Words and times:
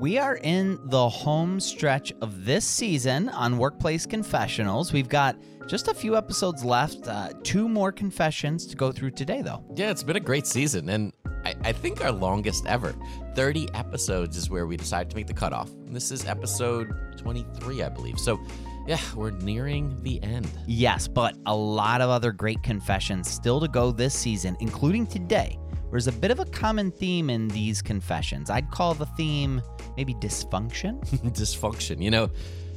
We 0.00 0.16
are 0.16 0.36
in 0.36 0.80
the 0.84 1.10
home 1.10 1.60
stretch 1.60 2.10
of 2.22 2.46
this 2.46 2.64
season 2.64 3.28
on 3.28 3.58
Workplace 3.58 4.06
Confessionals. 4.06 4.94
We've 4.94 5.10
got 5.10 5.36
just 5.66 5.88
a 5.88 5.94
few 5.94 6.16
episodes 6.16 6.64
left, 6.64 7.06
uh, 7.06 7.34
two 7.42 7.68
more 7.68 7.92
confessions 7.92 8.64
to 8.68 8.76
go 8.76 8.92
through 8.92 9.10
today, 9.10 9.42
though. 9.42 9.62
Yeah, 9.76 9.90
it's 9.90 10.02
been 10.02 10.16
a 10.16 10.20
great 10.20 10.46
season, 10.46 10.88
and 10.88 11.12
I, 11.44 11.54
I 11.64 11.72
think 11.72 12.02
our 12.02 12.12
longest 12.12 12.64
ever. 12.64 12.94
30 13.34 13.68
episodes 13.74 14.38
is 14.38 14.48
where 14.48 14.66
we 14.66 14.78
decided 14.78 15.10
to 15.10 15.16
make 15.16 15.26
the 15.26 15.34
cutoff. 15.34 15.68
This 15.84 16.10
is 16.10 16.24
episode 16.24 17.18
23, 17.18 17.82
I 17.82 17.90
believe. 17.90 18.18
So, 18.18 18.40
yeah, 18.86 19.00
we're 19.14 19.32
nearing 19.32 20.02
the 20.02 20.22
end. 20.22 20.48
Yes, 20.66 21.08
but 21.08 21.36
a 21.44 21.54
lot 21.54 22.00
of 22.00 22.08
other 22.08 22.32
great 22.32 22.62
confessions 22.62 23.28
still 23.28 23.60
to 23.60 23.68
go 23.68 23.92
this 23.92 24.14
season, 24.14 24.56
including 24.60 25.06
today. 25.06 25.58
There's 25.90 26.06
a 26.06 26.12
bit 26.12 26.30
of 26.30 26.38
a 26.38 26.44
common 26.44 26.92
theme 26.92 27.28
in 27.28 27.48
these 27.48 27.82
confessions. 27.82 28.48
I'd 28.48 28.70
call 28.70 28.94
the 28.94 29.06
theme 29.06 29.60
maybe 29.96 30.14
dysfunction. 30.14 31.04
Dysfunction, 31.32 32.00
you 32.00 32.12
know. 32.12 32.30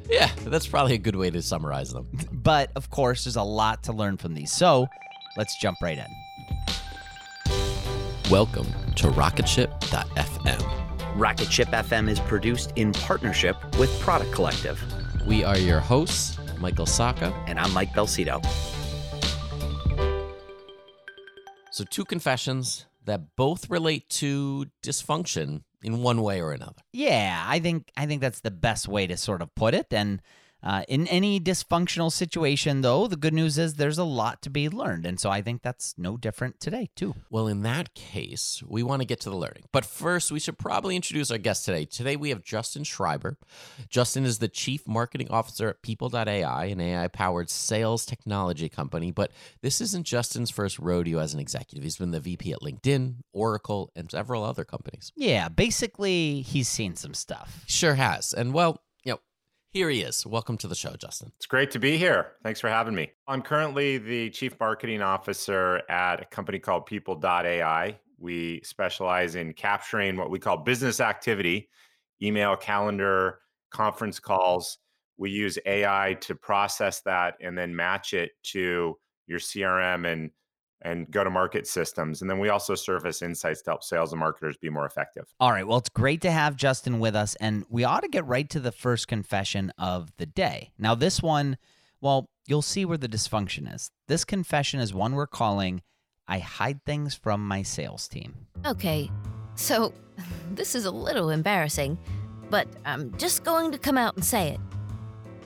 Yeah, 0.09 0.31
that's 0.45 0.65
probably 0.65 0.95
a 0.95 0.97
good 0.97 1.15
way 1.15 1.29
to 1.29 1.43
summarize 1.43 1.91
them. 1.91 2.07
But 2.31 2.71
of 2.75 2.89
course, 2.89 3.25
there's 3.25 3.35
a 3.35 3.43
lot 3.43 3.83
to 3.83 3.93
learn 3.93 4.17
from 4.17 4.33
these. 4.33 4.51
So 4.51 4.87
let's 5.37 5.55
jump 5.61 5.77
right 5.81 5.99
in. 5.99 6.07
Welcome 8.31 8.65
to 8.95 9.09
Rocketship.fm. 9.09 11.15
Rocket 11.15 11.51
Ship 11.51 11.67
FM 11.67 12.09
is 12.09 12.19
produced 12.19 12.73
in 12.75 12.93
partnership 12.93 13.55
with 13.77 13.91
Product 13.99 14.31
Collective. 14.31 14.81
We 15.27 15.43
are 15.43 15.59
your 15.59 15.79
hosts, 15.79 16.39
Michael 16.57 16.87
Sacca. 16.87 17.31
And 17.47 17.59
I'm 17.59 17.71
Mike 17.73 17.93
Belsito. 17.93 18.43
So, 21.71 21.83
two 21.85 22.05
confessions 22.05 22.85
that 23.05 23.35
both 23.35 23.69
relate 23.69 24.09
to 24.09 24.67
dysfunction 24.81 25.63
in 25.83 26.01
one 26.01 26.21
way 26.21 26.41
or 26.41 26.51
another. 26.51 26.81
Yeah, 26.91 27.43
I 27.45 27.59
think 27.59 27.91
I 27.97 28.05
think 28.05 28.21
that's 28.21 28.39
the 28.41 28.51
best 28.51 28.87
way 28.87 29.07
to 29.07 29.17
sort 29.17 29.41
of 29.41 29.53
put 29.55 29.73
it. 29.73 29.87
And 29.91 30.21
uh, 30.63 30.83
in 30.87 31.07
any 31.07 31.39
dysfunctional 31.39 32.11
situation, 32.11 32.81
though, 32.81 33.07
the 33.07 33.17
good 33.17 33.33
news 33.33 33.57
is 33.57 33.73
there's 33.73 33.97
a 33.97 34.03
lot 34.03 34.41
to 34.43 34.49
be 34.49 34.69
learned, 34.69 35.05
and 35.05 35.19
so 35.19 35.29
I 35.29 35.41
think 35.41 35.61
that's 35.61 35.95
no 35.97 36.15
different 36.15 36.59
today 36.59 36.89
too. 36.95 37.15
Well, 37.29 37.47
in 37.47 37.63
that 37.63 37.93
case, 37.93 38.63
we 38.65 38.81
want 38.83 39.01
to 39.01 39.05
get 39.05 39.19
to 39.21 39.29
the 39.29 39.35
learning. 39.35 39.63
But 39.71 39.85
first, 39.85 40.31
we 40.31 40.39
should 40.39 40.57
probably 40.57 40.95
introduce 40.95 41.31
our 41.31 41.37
guest 41.37 41.65
today. 41.65 41.85
Today, 41.85 42.15
we 42.15 42.29
have 42.29 42.43
Justin 42.43 42.83
Shriber. 42.83 43.35
Justin 43.89 44.23
is 44.25 44.39
the 44.39 44.47
Chief 44.47 44.87
Marketing 44.87 45.27
Officer 45.29 45.69
at 45.69 45.81
People.ai, 45.81 46.65
an 46.65 46.79
AI 46.79 47.07
powered 47.09 47.49
sales 47.49 48.05
technology 48.05 48.69
company. 48.69 49.11
But 49.11 49.31
this 49.61 49.81
isn't 49.81 50.05
Justin's 50.05 50.49
first 50.51 50.79
rodeo 50.79 51.19
as 51.19 51.33
an 51.33 51.39
executive. 51.39 51.83
He's 51.83 51.97
been 51.97 52.11
the 52.11 52.19
VP 52.19 52.53
at 52.53 52.61
LinkedIn, 52.61 53.15
Oracle, 53.33 53.91
and 53.95 54.09
several 54.09 54.43
other 54.43 54.63
companies. 54.63 55.11
Yeah, 55.15 55.49
basically, 55.49 56.41
he's 56.41 56.67
seen 56.67 56.95
some 56.95 57.13
stuff. 57.13 57.63
Sure 57.67 57.95
has. 57.95 58.33
And 58.33 58.53
well, 58.53 58.82
here 59.73 59.89
he 59.89 60.01
is. 60.01 60.23
Welcome 60.25 60.57
to 60.59 60.67
the 60.67 60.75
show, 60.75 60.95
Justin. 60.95 61.31
It's 61.35 61.47
great 61.47 61.71
to 61.71 61.79
be 61.79 61.97
here. 61.97 62.33
Thanks 62.43 62.59
for 62.61 62.69
having 62.69 62.93
me. 62.93 63.11
I'm 63.27 63.41
currently 63.41 63.97
the 63.97 64.29
chief 64.29 64.57
marketing 64.59 65.01
officer 65.01 65.81
at 65.89 66.21
a 66.21 66.25
company 66.25 66.59
called 66.59 66.85
People.ai. 66.85 67.99
We 68.19 68.61
specialize 68.63 69.33
in 69.33 69.53
capturing 69.53 70.15
what 70.15 70.29
we 70.29 70.37
call 70.37 70.57
business 70.57 70.99
activity, 70.99 71.69
email, 72.21 72.55
calendar, 72.55 73.39
conference 73.71 74.19
calls. 74.19 74.77
We 75.17 75.31
use 75.31 75.57
AI 75.65 76.17
to 76.21 76.35
process 76.35 77.01
that 77.01 77.33
and 77.41 77.57
then 77.57 77.75
match 77.75 78.13
it 78.13 78.31
to 78.51 78.95
your 79.25 79.39
CRM 79.39 80.11
and 80.11 80.29
and 80.83 81.09
go 81.09 81.23
to 81.23 81.29
market 81.29 81.65
systems. 81.67 82.21
And 82.21 82.29
then 82.29 82.39
we 82.39 82.49
also 82.49 82.75
surface 82.75 83.21
insights 83.21 83.61
to 83.63 83.71
help 83.71 83.83
sales 83.83 84.11
and 84.11 84.19
marketers 84.19 84.57
be 84.57 84.69
more 84.69 84.85
effective. 84.85 85.25
All 85.39 85.51
right. 85.51 85.65
Well, 85.65 85.77
it's 85.77 85.89
great 85.89 86.21
to 86.21 86.31
have 86.31 86.55
Justin 86.55 86.99
with 86.99 87.15
us, 87.15 87.35
and 87.35 87.65
we 87.69 87.83
ought 87.83 88.01
to 88.01 88.09
get 88.09 88.25
right 88.25 88.49
to 88.49 88.59
the 88.59 88.71
first 88.71 89.07
confession 89.07 89.71
of 89.77 90.11
the 90.17 90.25
day. 90.25 90.71
Now, 90.77 90.95
this 90.95 91.21
one, 91.21 91.57
well, 92.01 92.29
you'll 92.47 92.61
see 92.61 92.85
where 92.85 92.97
the 92.97 93.07
dysfunction 93.07 93.73
is. 93.73 93.89
This 94.07 94.25
confession 94.25 94.79
is 94.79 94.93
one 94.93 95.15
we're 95.15 95.27
calling 95.27 95.81
I 96.27 96.39
hide 96.39 96.83
things 96.85 97.15
from 97.15 97.45
my 97.45 97.63
sales 97.63 98.07
team. 98.07 98.33
Okay, 98.65 99.11
so 99.55 99.93
this 100.51 100.75
is 100.75 100.85
a 100.85 100.91
little 100.91 101.29
embarrassing, 101.29 101.97
but 102.49 102.67
I'm 102.85 103.15
just 103.17 103.43
going 103.43 103.71
to 103.71 103.77
come 103.77 103.97
out 103.97 104.15
and 104.15 104.23
say 104.23 104.49
it. 104.49 104.59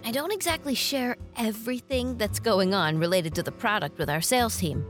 I 0.05 0.11
don't 0.11 0.31
exactly 0.31 0.75
share 0.75 1.17
everything 1.35 2.17
that's 2.17 2.39
going 2.39 2.73
on 2.73 2.99
related 2.99 3.33
to 3.35 3.43
the 3.43 3.51
product 3.51 3.97
with 3.97 4.09
our 4.09 4.21
sales 4.21 4.55
team. 4.57 4.85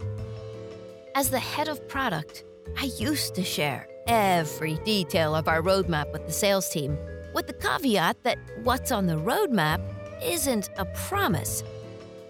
As 1.18 1.32
the 1.32 1.40
head 1.40 1.68
of 1.68 1.88
product, 1.88 2.44
I 2.80 2.92
used 3.00 3.34
to 3.34 3.44
share 3.44 3.88
every 4.06 4.76
detail 4.86 5.34
of 5.34 5.48
our 5.48 5.64
roadmap 5.64 6.14
with 6.14 6.28
the 6.28 6.32
sales 6.32 6.70
team, 6.70 6.96
with 7.34 7.48
the 7.48 7.54
caveat 7.54 8.22
that 8.22 8.38
what's 8.62 8.92
on 8.92 9.08
the 9.08 9.16
roadmap 9.16 9.82
isn't 10.24 10.70
a 10.78 10.86
promise. 10.86 11.64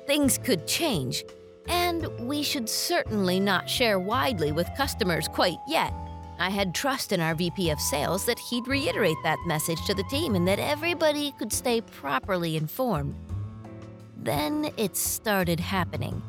Things 0.05 0.37
could 0.37 0.65
change, 0.67 1.25
and 1.67 2.07
we 2.29 2.41
should 2.41 2.69
certainly 2.69 3.41
not 3.41 3.69
share 3.69 3.99
widely 3.99 4.53
with 4.53 4.69
customers 4.77 5.27
quite 5.27 5.59
yet. 5.67 5.93
I 6.39 6.49
had 6.49 6.73
trust 6.73 7.11
in 7.11 7.19
our 7.19 7.35
VP 7.35 7.69
of 7.71 7.81
sales 7.81 8.23
that 8.23 8.39
he'd 8.39 8.69
reiterate 8.69 9.17
that 9.23 9.39
message 9.45 9.85
to 9.87 9.95
the 9.95 10.03
team 10.03 10.33
and 10.33 10.47
that 10.47 10.59
everybody 10.59 11.33
could 11.37 11.51
stay 11.51 11.81
properly 11.81 12.55
informed. 12.55 13.15
Then 14.15 14.71
it 14.77 14.95
started 14.95 15.59
happening. 15.59 16.21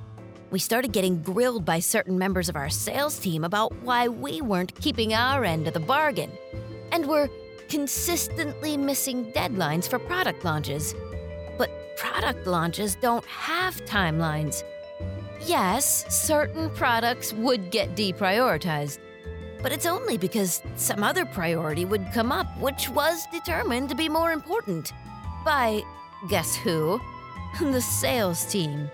We 0.51 0.59
started 0.59 0.93
getting 0.93 1.23
grilled 1.23 1.67
by 1.67 1.81
certain 1.81 2.19
members 2.19 2.49
of 2.49 2.57
our 2.57 2.71
sales 2.71 3.19
team 3.19 3.45
about 3.45 3.75
why 3.83 4.09
we 4.09 4.41
weren't 4.41 4.75
keeping 4.81 5.13
our 5.13 5.45
end 5.45 5.69
of 5.69 5.75
the 5.75 5.81
bargain. 5.81 6.31
And 6.91 7.07
were 7.07 7.29
consistently 7.69 8.79
missing 8.79 9.31
deadlines 9.33 9.87
for 9.87 9.99
product 9.99 10.45
launches. 10.45 10.95
But 11.59 11.71
product 11.99 12.47
launches 12.47 12.95
don't 12.95 13.27
have 13.27 13.77
timelines. 13.85 14.63
Yes, 15.43 16.07
certain 16.09 16.71
products 16.71 17.35
would 17.35 17.71
get 17.71 17.95
deprioritized, 17.95 18.99
but 19.63 19.71
it's 19.71 19.87
only 19.87 20.17
because 20.17 20.63
some 20.77 21.05
other 21.05 21.25
priority 21.27 21.85
would 21.85 22.07
come 22.13 22.33
up, 22.33 22.47
which 22.59 22.89
was 22.89 23.27
determined 23.33 23.91
to 23.91 23.95
be 23.95 24.09
more 24.09 24.33
important. 24.33 24.93
By, 25.45 25.83
guess 26.29 26.57
who? 26.57 27.01
The 27.61 27.81
sales 27.81 28.45
team. 28.45 28.91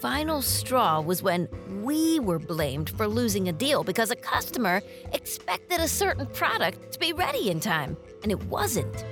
Final 0.00 0.42
straw 0.42 1.00
was 1.00 1.22
when 1.22 1.48
we 1.82 2.20
were 2.20 2.38
blamed 2.38 2.90
for 2.90 3.08
losing 3.08 3.48
a 3.48 3.52
deal 3.52 3.82
because 3.82 4.10
a 4.10 4.16
customer 4.16 4.82
expected 5.14 5.80
a 5.80 5.88
certain 5.88 6.26
product 6.26 6.92
to 6.92 6.98
be 6.98 7.14
ready 7.14 7.48
in 7.48 7.60
time, 7.60 7.96
and 8.22 8.30
it 8.30 8.42
wasn't. 8.44 9.06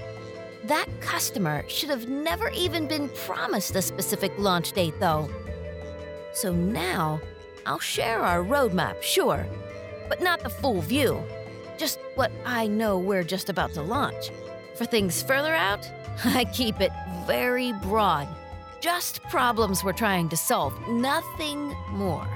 That 0.65 0.87
customer 1.01 1.65
should 1.69 1.89
have 1.89 2.09
never 2.09 2.51
even 2.51 2.87
been 2.87 3.09
promised 3.27 3.75
a 3.77 3.83
specific 3.83 4.33
launch 4.37 4.73
date, 4.73 5.01
though. 5.01 5.31
So 6.35 6.53
now, 6.53 7.19
I'll 7.65 7.79
share 7.79 8.21
our 8.21 8.45
roadmap, 8.45 9.03
sure, 9.03 9.47
but 10.11 10.21
not 10.21 10.41
the 10.41 10.51
full 10.51 10.83
view. 10.83 11.23
Just 11.79 11.99
what 12.15 12.31
I 12.45 12.67
know 12.67 12.99
we're 12.99 13.25
just 13.25 13.49
about 13.49 13.73
to 13.73 13.83
launch. 13.83 14.31
For 14.75 14.85
things 14.85 15.23
further 15.23 15.55
out, 15.55 15.91
I 16.25 16.45
keep 16.45 16.83
it 16.83 16.93
very 17.27 17.73
broad. 17.73 18.29
Just 18.85 19.23
problems 19.23 19.83
we're 19.83 19.95
trying 19.95 20.29
to 20.29 20.37
solve, 20.37 20.79
nothing 20.87 21.75
more. 21.89 22.29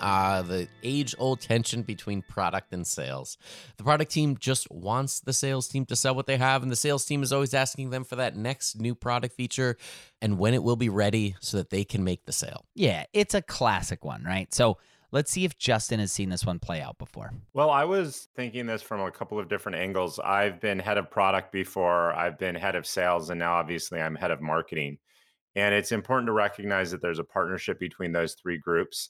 uh, 0.00 0.40
the 0.40 0.68
age 0.82 1.14
old 1.18 1.42
tension 1.42 1.82
between 1.82 2.22
product 2.22 2.72
and 2.72 2.86
sales. 2.86 3.36
The 3.76 3.84
product 3.84 4.10
team 4.10 4.38
just 4.40 4.70
wants 4.70 5.20
the 5.20 5.34
sales 5.34 5.68
team 5.68 5.84
to 5.84 5.94
sell 5.94 6.14
what 6.14 6.26
they 6.26 6.38
have, 6.38 6.62
and 6.62 6.72
the 6.72 6.76
sales 6.76 7.04
team 7.04 7.22
is 7.22 7.30
always 7.30 7.52
asking 7.52 7.90
them 7.90 8.04
for 8.04 8.16
that 8.16 8.34
next 8.34 8.80
new 8.80 8.94
product 8.94 9.34
feature 9.36 9.76
and 10.22 10.38
when 10.38 10.54
it 10.54 10.62
will 10.62 10.76
be 10.76 10.88
ready 10.88 11.36
so 11.40 11.58
that 11.58 11.68
they 11.68 11.84
can 11.84 12.02
make 12.02 12.24
the 12.24 12.32
sale. 12.32 12.64
Yeah, 12.74 13.04
it's 13.12 13.34
a 13.34 13.42
classic 13.42 14.02
one, 14.02 14.24
right? 14.24 14.54
So 14.54 14.78
let's 15.12 15.30
see 15.30 15.44
if 15.44 15.58
Justin 15.58 16.00
has 16.00 16.10
seen 16.10 16.30
this 16.30 16.46
one 16.46 16.58
play 16.58 16.80
out 16.80 16.96
before. 16.96 17.34
Well, 17.52 17.68
I 17.68 17.84
was 17.84 18.28
thinking 18.34 18.64
this 18.64 18.80
from 18.80 19.02
a 19.02 19.10
couple 19.10 19.38
of 19.38 19.50
different 19.50 19.76
angles. 19.76 20.18
I've 20.24 20.58
been 20.58 20.78
head 20.78 20.96
of 20.96 21.10
product 21.10 21.52
before, 21.52 22.14
I've 22.14 22.38
been 22.38 22.54
head 22.54 22.76
of 22.76 22.86
sales, 22.86 23.28
and 23.28 23.38
now 23.38 23.56
obviously 23.56 24.00
I'm 24.00 24.14
head 24.14 24.30
of 24.30 24.40
marketing. 24.40 24.96
And 25.56 25.74
it's 25.74 25.90
important 25.90 26.28
to 26.28 26.32
recognize 26.32 26.90
that 26.90 27.02
there's 27.02 27.18
a 27.18 27.24
partnership 27.24 27.80
between 27.80 28.12
those 28.12 28.34
three 28.34 28.58
groups. 28.58 29.08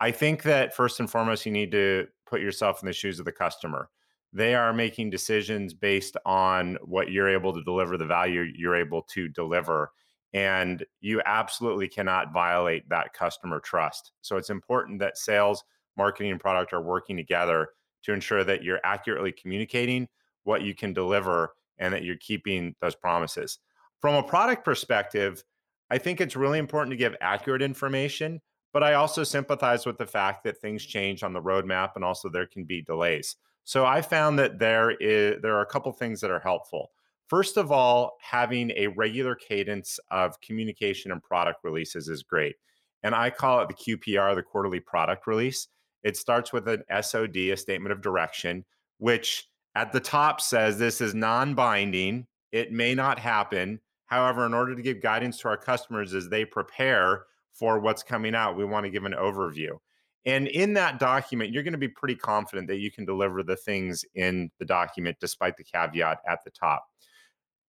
I 0.00 0.12
think 0.12 0.42
that 0.44 0.76
first 0.76 1.00
and 1.00 1.10
foremost, 1.10 1.46
you 1.46 1.50
need 1.50 1.72
to 1.72 2.06
put 2.26 2.40
yourself 2.40 2.82
in 2.82 2.86
the 2.86 2.92
shoes 2.92 3.18
of 3.18 3.24
the 3.24 3.32
customer. 3.32 3.88
They 4.32 4.54
are 4.54 4.74
making 4.74 5.08
decisions 5.08 5.72
based 5.72 6.16
on 6.26 6.76
what 6.84 7.10
you're 7.10 7.30
able 7.30 7.54
to 7.54 7.64
deliver, 7.64 7.96
the 7.96 8.04
value 8.04 8.42
you're 8.54 8.76
able 8.76 9.02
to 9.14 9.28
deliver. 9.28 9.90
And 10.34 10.84
you 11.00 11.22
absolutely 11.24 11.88
cannot 11.88 12.34
violate 12.34 12.86
that 12.90 13.14
customer 13.14 13.58
trust. 13.58 14.12
So 14.20 14.36
it's 14.36 14.50
important 14.50 15.00
that 15.00 15.16
sales, 15.16 15.64
marketing, 15.96 16.30
and 16.30 16.40
product 16.40 16.74
are 16.74 16.82
working 16.82 17.16
together 17.16 17.68
to 18.02 18.12
ensure 18.12 18.44
that 18.44 18.62
you're 18.62 18.80
accurately 18.84 19.32
communicating 19.32 20.06
what 20.44 20.60
you 20.60 20.74
can 20.74 20.92
deliver 20.92 21.54
and 21.78 21.94
that 21.94 22.04
you're 22.04 22.16
keeping 22.16 22.74
those 22.82 22.94
promises. 22.94 23.58
From 24.00 24.14
a 24.14 24.22
product 24.22 24.64
perspective, 24.64 25.42
I 25.90 25.98
think 25.98 26.20
it's 26.20 26.36
really 26.36 26.58
important 26.58 26.92
to 26.92 26.96
give 26.96 27.16
accurate 27.20 27.62
information, 27.62 28.40
but 28.72 28.82
I 28.82 28.94
also 28.94 29.24
sympathize 29.24 29.86
with 29.86 29.98
the 29.98 30.06
fact 30.06 30.44
that 30.44 30.60
things 30.60 30.84
change 30.84 31.22
on 31.22 31.32
the 31.32 31.42
roadmap 31.42 31.90
and 31.94 32.04
also 32.04 32.28
there 32.28 32.46
can 32.46 32.64
be 32.64 32.82
delays. 32.82 33.36
So 33.64 33.84
I 33.84 34.00
found 34.02 34.38
that 34.38 34.58
there 34.58 34.92
is 34.92 35.40
there 35.42 35.56
are 35.56 35.62
a 35.62 35.66
couple 35.66 35.92
things 35.92 36.20
that 36.20 36.30
are 36.30 36.40
helpful. 36.40 36.90
First 37.28 37.58
of 37.58 37.70
all, 37.70 38.16
having 38.22 38.70
a 38.70 38.86
regular 38.86 39.34
cadence 39.34 40.00
of 40.10 40.40
communication 40.40 41.12
and 41.12 41.22
product 41.22 41.60
releases 41.62 42.08
is 42.08 42.22
great. 42.22 42.56
And 43.02 43.14
I 43.14 43.30
call 43.30 43.60
it 43.60 43.68
the 43.68 43.74
QPR, 43.74 44.34
the 44.34 44.42
quarterly 44.42 44.80
product 44.80 45.26
release. 45.26 45.68
It 46.02 46.16
starts 46.16 46.52
with 46.52 46.66
an 46.68 46.82
SOD, 47.02 47.36
a 47.36 47.56
statement 47.56 47.92
of 47.92 48.00
direction, 48.00 48.64
which 48.98 49.46
at 49.74 49.92
the 49.92 50.00
top 50.00 50.40
says 50.40 50.78
this 50.78 51.00
is 51.00 51.14
non 51.14 51.54
binding. 51.54 52.26
It 52.50 52.72
may 52.72 52.94
not 52.94 53.18
happen. 53.18 53.80
However, 54.08 54.44
in 54.46 54.54
order 54.54 54.74
to 54.74 54.82
give 54.82 55.00
guidance 55.00 55.38
to 55.40 55.48
our 55.48 55.56
customers 55.56 56.14
as 56.14 56.28
they 56.28 56.44
prepare 56.44 57.24
for 57.52 57.78
what's 57.78 58.02
coming 58.02 58.34
out, 58.34 58.56
we 58.56 58.64
want 58.64 58.84
to 58.84 58.90
give 58.90 59.04
an 59.04 59.12
overview. 59.12 59.78
And 60.24 60.48
in 60.48 60.72
that 60.74 60.98
document, 60.98 61.52
you're 61.52 61.62
going 61.62 61.72
to 61.72 61.78
be 61.78 61.88
pretty 61.88 62.16
confident 62.16 62.68
that 62.68 62.78
you 62.78 62.90
can 62.90 63.04
deliver 63.04 63.42
the 63.42 63.56
things 63.56 64.04
in 64.14 64.50
the 64.58 64.64
document 64.64 65.18
despite 65.20 65.56
the 65.56 65.64
caveat 65.64 66.18
at 66.28 66.42
the 66.44 66.50
top. 66.50 66.84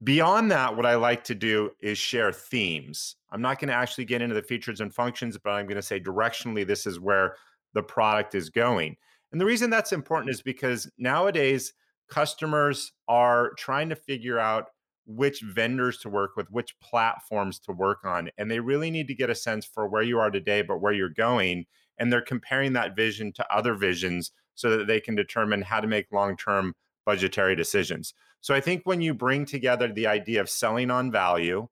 Beyond 0.04 0.50
that, 0.52 0.76
what 0.76 0.86
I 0.86 0.96
like 0.96 1.26
to 1.26 1.36
do 1.36 1.72
is 1.82 1.98
share 1.98 2.32
themes. 2.32 3.18
I'm 3.32 3.42
not 3.42 3.60
going 3.60 3.68
to 3.68 3.76
actually 3.76 4.06
get 4.06 4.22
into 4.22 4.36
the 4.36 4.42
features 4.42 4.80
and 4.80 4.94
functions, 4.94 5.38
but 5.38 5.52
I'm 5.52 5.66
going 5.68 5.76
to 5.76 5.82
say 5.82 6.00
directionally, 6.00 6.66
this 6.66 6.88
is 6.88 7.00
where 7.00 7.36
the 7.74 7.84
product 7.84 8.34
is 8.34 8.50
going. 8.50 8.96
And 9.32 9.42
the 9.42 9.46
reason 9.46 9.70
that's 9.70 9.92
important 9.92 10.34
is 10.34 10.42
because 10.42 10.90
nowadays, 10.98 11.74
customers 12.10 12.94
are 13.08 13.52
trying 13.58 13.90
to 13.90 13.96
figure 13.96 14.40
out 14.40 14.70
which 15.10 15.42
vendors 15.42 15.98
to 15.98 16.10
work 16.10 16.36
with, 16.38 16.48
which 16.52 16.80
platforms 16.80 17.58
to 17.58 17.72
work 17.72 18.06
on. 18.06 18.30
And 18.38 18.50
they 18.50 18.60
really 18.60 18.92
need 18.92 19.08
to 19.08 19.16
get 19.16 19.32
a 19.32 19.36
sense 19.36 19.66
for 19.66 19.88
where 19.88 20.04
you 20.04 20.20
are 20.20 20.30
today, 20.30 20.62
but 20.62 20.82
where 20.82 20.94
you're 20.94 21.10
going. 21.10 21.66
And 21.98 22.14
they're 22.14 22.22
comparing 22.22 22.74
that 22.74 22.96
vision 22.96 23.34
to 23.34 23.54
other 23.54 23.74
visions 23.74 24.32
so 24.54 24.78
that 24.78 24.86
they 24.86 25.00
can 25.00 25.16
determine 25.16 25.64
how 25.64 25.80
to 25.80 25.88
make 25.88 26.12
long 26.12 26.38
term 26.38 26.76
budgetary 27.08 27.56
decisions. 27.56 28.14
So 28.42 28.54
I 28.54 28.62
think 28.62 28.84
when 28.84 29.02
you 29.02 29.16
bring 29.16 29.46
together 29.46 29.92
the 29.92 30.06
idea 30.06 30.42
of 30.42 30.50
selling 30.50 30.92
on 30.92 31.12
value, 31.12 31.68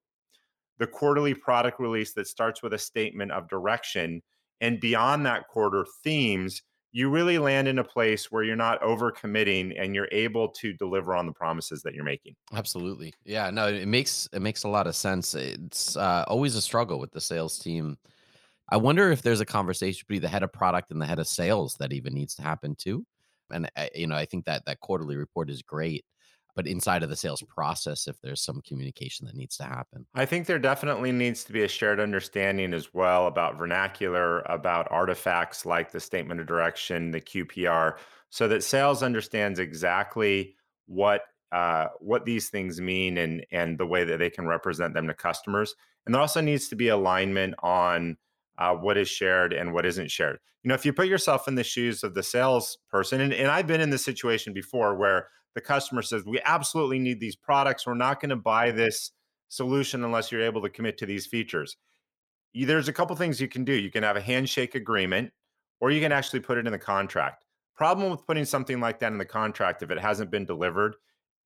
the 0.80 0.88
quarterly 0.88 1.36
product 1.36 1.80
release 1.80 2.14
that 2.14 2.28
starts 2.28 2.64
with 2.64 2.74
a 2.74 2.80
statement 2.80 3.32
of 3.32 3.48
direction, 3.48 4.24
and 4.62 4.80
beyond 4.80 5.28
that 5.28 5.48
quarter 5.48 5.86
themes, 6.04 6.64
you 6.98 7.12
really 7.12 7.38
land 7.38 7.68
in 7.68 7.78
a 7.78 7.84
place 7.84 8.32
where 8.32 8.44
you're 8.44 8.56
not 8.56 8.82
overcommitting 8.82 9.80
and 9.80 9.94
you're 9.94 10.10
able 10.12 10.50
to 10.50 10.74
deliver 10.74 11.16
on 11.16 11.28
the 11.28 11.32
promises 11.32 11.84
that 11.84 11.94
you're 11.94 12.04
making. 12.04 12.36
Absolutely. 12.54 13.14
Yeah, 13.24 13.52
no, 13.52 13.68
it 13.68 13.88
makes 13.88 14.28
it 14.34 14.42
makes 14.42 14.64
a 14.64 14.68
lot 14.68 14.88
of 14.88 14.96
sense. 14.96 15.36
It's 15.36 15.96
uh, 15.96 16.26
always 16.28 16.56
a 16.56 16.62
struggle 16.62 17.00
with 17.00 17.12
the 17.12 17.22
sales 17.22 17.60
team. 17.60 17.98
I 18.70 18.78
wonder 18.78 19.12
if 19.12 19.22
there's 19.22 19.42
a 19.42 19.46
conversation 19.46 20.06
between 20.08 20.24
the 20.24 20.28
head 20.30 20.44
of 20.44 20.52
product 20.52 20.92
and 20.92 21.02
the 21.02 21.06
head 21.06 21.20
of 21.20 21.28
sales 21.28 21.76
that 21.80 21.94
even 21.94 22.14
needs 22.16 22.36
to 22.36 22.42
happen 22.42 22.76
too. 22.76 23.06
And 23.52 23.70
I, 23.78 23.92
you 23.94 24.08
know, 24.08 24.16
I 24.16 24.26
think 24.26 24.46
that 24.46 24.66
that 24.66 24.80
quarterly 24.80 25.18
report 25.18 25.50
is 25.52 25.62
great, 25.62 26.04
but 26.58 26.66
inside 26.66 27.04
of 27.04 27.10
the 27.10 27.16
sales 27.16 27.44
process, 27.48 28.08
if 28.08 28.20
there's 28.20 28.42
some 28.42 28.62
communication 28.68 29.28
that 29.28 29.36
needs 29.36 29.56
to 29.58 29.64
happen. 29.64 30.08
I 30.16 30.26
think 30.26 30.48
there 30.48 30.58
definitely 30.58 31.12
needs 31.12 31.44
to 31.44 31.54
be 31.54 31.62
a 31.62 31.68
shared 31.68 32.00
understanding 32.00 32.74
as 32.74 32.96
well 32.96 33.28
about 33.28 33.60
vernacular, 33.60 34.40
about 34.42 34.88
artifacts 34.90 35.68
like 35.68 35.92
the 35.92 36.00
statement 36.00 36.42
of 36.42 36.48
direction, 36.48 37.12
the 37.12 37.22
QPR, 37.22 37.98
so 38.32 38.48
that 38.48 38.64
sales 38.64 39.04
understands 39.04 39.60
exactly 39.60 40.56
what 40.88 41.22
uh, 41.52 41.90
what 42.00 42.26
these 42.26 42.50
things 42.50 42.82
mean 42.82 43.20
and 43.20 43.46
and 43.52 43.78
the 43.78 43.86
way 43.86 44.04
that 44.04 44.18
they 44.18 44.32
can 44.32 44.48
represent 44.48 44.96
them 44.96 45.08
to 45.08 45.14
customers. 45.14 45.76
And 46.08 46.16
there 46.16 46.22
also 46.22 46.42
needs 46.42 46.70
to 46.70 46.76
be 46.76 46.88
alignment 46.88 47.54
on 47.62 48.18
uh, 48.58 48.74
what 48.74 48.98
is 48.98 49.08
shared 49.08 49.54
and 49.54 49.74
what 49.74 49.86
isn't 49.86 50.10
shared. 50.10 50.40
You 50.64 50.70
know, 50.70 50.76
if 50.76 50.88
you 50.88 50.92
put 50.92 51.08
yourself 51.08 51.48
in 51.48 51.54
the 51.54 51.64
shoes 51.64 52.04
of 52.04 52.16
the 52.16 52.24
salesperson, 52.24 53.22
and, 53.22 53.32
and 53.32 53.52
I've 53.52 53.68
been 53.68 53.80
in 53.80 53.92
this 53.92 54.04
situation 54.04 54.54
before 54.54 54.96
where 54.96 55.30
the 55.58 55.62
customer 55.62 56.04
says, 56.04 56.24
We 56.24 56.40
absolutely 56.46 57.00
need 57.00 57.20
these 57.20 57.36
products. 57.36 57.88
We're 57.88 57.96
not 57.96 58.22
going 58.22 58.30
to 58.30 58.36
buy 58.36 58.70
this 58.70 59.12
solution 59.50 60.04
unless 60.04 60.32
you're 60.32 60.44
able 60.44 60.62
to 60.62 60.70
commit 60.70 61.00
to 61.00 61.08
these 61.08 61.26
features. 61.26 61.78
There's 62.54 62.88
a 62.88 62.94
couple 62.94 63.16
things 63.16 63.42
you 63.42 63.48
can 63.48 63.66
do. 63.66 63.74
You 63.74 63.90
can 63.90 64.04
have 64.04 64.16
a 64.16 64.22
handshake 64.22 64.76
agreement, 64.76 65.32
or 65.80 65.90
you 65.90 66.00
can 66.00 66.12
actually 66.12 66.42
put 66.42 66.60
it 66.60 66.68
in 66.68 66.72
the 66.74 66.78
contract. 66.78 67.44
Problem 67.76 68.12
with 68.12 68.24
putting 68.28 68.46
something 68.46 68.80
like 68.80 69.00
that 69.00 69.12
in 69.12 69.18
the 69.18 69.26
contract, 69.26 69.82
if 69.82 69.90
it 69.90 70.00
hasn't 70.00 70.30
been 70.30 70.46
delivered, 70.46 70.96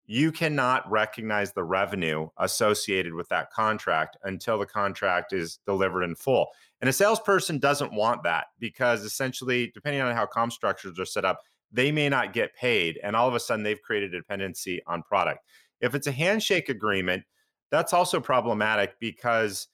you 0.05 0.29
cannot 0.33 0.91
recognize 0.91 1.53
the 1.53 1.63
revenue 1.63 2.27
associated 2.37 3.13
with 3.13 3.29
that 3.29 3.49
contract 3.51 4.17
until 4.23 4.59
the 4.59 4.65
contract 4.65 5.31
is 5.31 5.59
delivered 5.65 6.03
in 6.03 6.15
full. 6.15 6.47
And 6.81 6.89
a 6.89 6.93
salesperson 6.93 7.59
doesn't 7.59 7.93
want 7.93 8.23
that 8.23 8.47
because 8.59 9.05
essentially, 9.05 9.71
depending 9.73 10.01
on 10.01 10.13
how 10.13 10.25
comp 10.25 10.51
structures 10.51 10.99
are 10.99 11.05
set 11.05 11.23
up, 11.23 11.39
they 11.71 11.91
may 11.91 12.09
not 12.09 12.33
get 12.33 12.55
paid. 12.55 12.99
And 13.03 13.15
all 13.15 13.27
of 13.27 13.35
a 13.35 13.39
sudden, 13.39 13.63
they've 13.63 13.81
created 13.81 14.13
a 14.13 14.17
dependency 14.17 14.81
on 14.87 15.03
product. 15.03 15.45
If 15.79 15.95
it's 15.95 16.07
a 16.07 16.11
handshake 16.11 16.69
agreement, 16.69 17.23
that's 17.71 17.93
also 17.93 18.19
problematic 18.19 18.99
because 18.99 19.67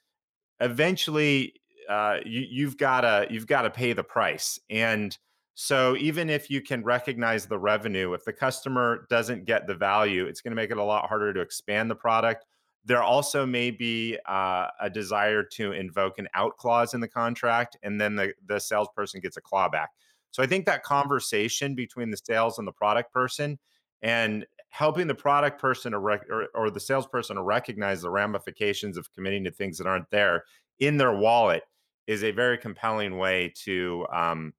eventually 0.60 1.54
uh, 1.90 2.18
you, 2.26 2.46
you've 2.50 2.78
got 2.78 3.02
to 3.02 3.28
you've 3.30 3.48
got 3.48 3.64
to 3.64 3.70
pay 3.70 3.94
the 3.94 4.04
price. 4.04 4.60
And 4.70 5.18
so 5.56 5.96
even 5.98 6.30
if 6.30 6.50
you 6.52 6.62
can 6.62 6.84
recognize 6.84 7.48
the 7.48 7.58
revenue, 7.58 8.14
if 8.14 8.24
the 8.24 8.34
customer 8.34 9.08
doesn't 9.10 9.46
get 9.46 9.66
the 9.66 9.74
value, 9.74 10.26
it's 10.26 10.42
going 10.42 10.52
to 10.52 10.56
make 10.56 10.70
it 10.70 10.78
a 10.78 10.84
lot 10.84 11.08
harder 11.08 11.34
to 11.34 11.42
expand 11.42 11.90
the 11.90 11.96
product 11.96 12.46
there 12.88 13.04
also 13.04 13.46
may 13.46 13.70
be 13.70 14.18
uh, 14.26 14.68
a 14.80 14.90
desire 14.90 15.44
to 15.44 15.74
invoke 15.74 16.20
an 16.20 16.28
out 16.34 16.56
clause 16.56 16.94
in 16.94 17.02
the 17.02 17.08
contract, 17.08 17.78
and 17.84 18.00
then 18.00 18.16
the, 18.16 18.34
the 18.46 18.60
salesperson 18.60 19.20
gets 19.20 19.36
a 19.36 19.42
clawback. 19.42 19.88
So 20.32 20.44
I 20.44 20.48
think 20.48 20.66
that 20.66 20.84
conversation 20.84 21.76
between 21.76 22.12
the 22.12 22.18
sales 22.18 22.60
and 22.60 22.68
the 22.68 22.72
product 22.72 23.12
person 23.14 23.58
and 24.02 24.46
helping 24.70 25.08
the 25.08 25.16
product 25.16 25.60
person 25.60 25.94
or, 25.94 26.02
or, 26.02 26.48
or 26.54 26.70
the 26.70 26.80
salesperson 26.80 27.38
to 27.38 27.42
recognize 27.42 28.02
the 28.02 28.10
ramifications 28.10 28.98
of 28.98 29.12
committing 29.14 29.44
to 29.46 29.52
things 29.52 29.78
that 29.78 29.88
aren't 29.88 30.10
there 30.12 30.44
in 30.80 30.98
their 30.98 31.14
wallet 31.14 31.64
is 32.06 32.24
a 32.24 32.32
very 32.32 32.58
compelling 32.58 33.18
way 33.18 33.52
to 33.64 34.06
um, 34.14 34.54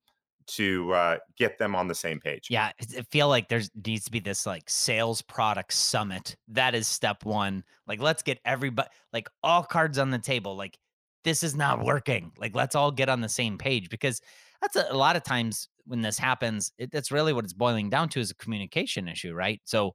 to 0.46 0.92
uh, 0.94 1.18
get 1.36 1.58
them 1.58 1.76
on 1.76 1.88
the 1.88 1.94
same 1.94 2.18
page. 2.18 2.48
Yeah, 2.48 2.70
I 2.80 3.02
feel 3.10 3.28
like 3.28 3.48
there 3.48 3.60
needs 3.86 4.04
to 4.06 4.10
be 4.10 4.18
this 4.18 4.46
like 4.46 4.68
sales 4.68 5.20
product 5.22 5.74
summit. 5.74 6.36
That 6.48 6.74
is 6.74 6.88
step 6.88 7.24
one. 7.24 7.62
Like, 7.86 8.00
let's 8.00 8.22
get 8.22 8.38
everybody, 8.44 8.88
like, 9.12 9.28
all 9.42 9.62
cards 9.62 9.98
on 9.98 10.10
the 10.10 10.18
table. 10.18 10.56
Like, 10.56 10.78
this 11.22 11.42
is 11.42 11.54
not 11.54 11.84
working. 11.84 12.32
Like, 12.38 12.54
let's 12.54 12.74
all 12.74 12.90
get 12.90 13.10
on 13.10 13.20
the 13.20 13.28
same 13.28 13.58
page 13.58 13.90
because 13.90 14.22
that's 14.60 14.76
a, 14.76 14.86
a 14.90 14.96
lot 14.96 15.16
of 15.16 15.22
times 15.22 15.68
when 15.86 16.02
this 16.02 16.18
happens, 16.18 16.72
it, 16.78 16.90
that's 16.90 17.10
really 17.10 17.32
what 17.32 17.44
it's 17.44 17.52
boiling 17.52 17.90
down 17.90 18.08
to 18.10 18.20
is 18.20 18.30
a 18.30 18.34
communication 18.34 19.08
issue, 19.08 19.32
right? 19.32 19.60
So, 19.64 19.92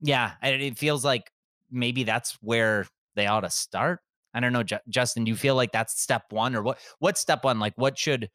yeah, 0.00 0.32
it 0.42 0.78
feels 0.78 1.04
like 1.04 1.30
maybe 1.70 2.04
that's 2.04 2.36
where 2.40 2.86
they 3.16 3.26
ought 3.26 3.40
to 3.40 3.50
start. 3.50 4.00
I 4.32 4.40
don't 4.40 4.52
know, 4.52 4.62
J- 4.62 4.80
Justin. 4.88 5.24
Do 5.24 5.30
you 5.30 5.36
feel 5.36 5.54
like 5.54 5.72
that's 5.72 6.00
step 6.00 6.24
one, 6.30 6.56
or 6.56 6.62
what? 6.62 6.78
What's 6.98 7.20
step 7.20 7.44
one? 7.44 7.60
Like, 7.60 7.74
what 7.76 7.98
should 7.98 8.28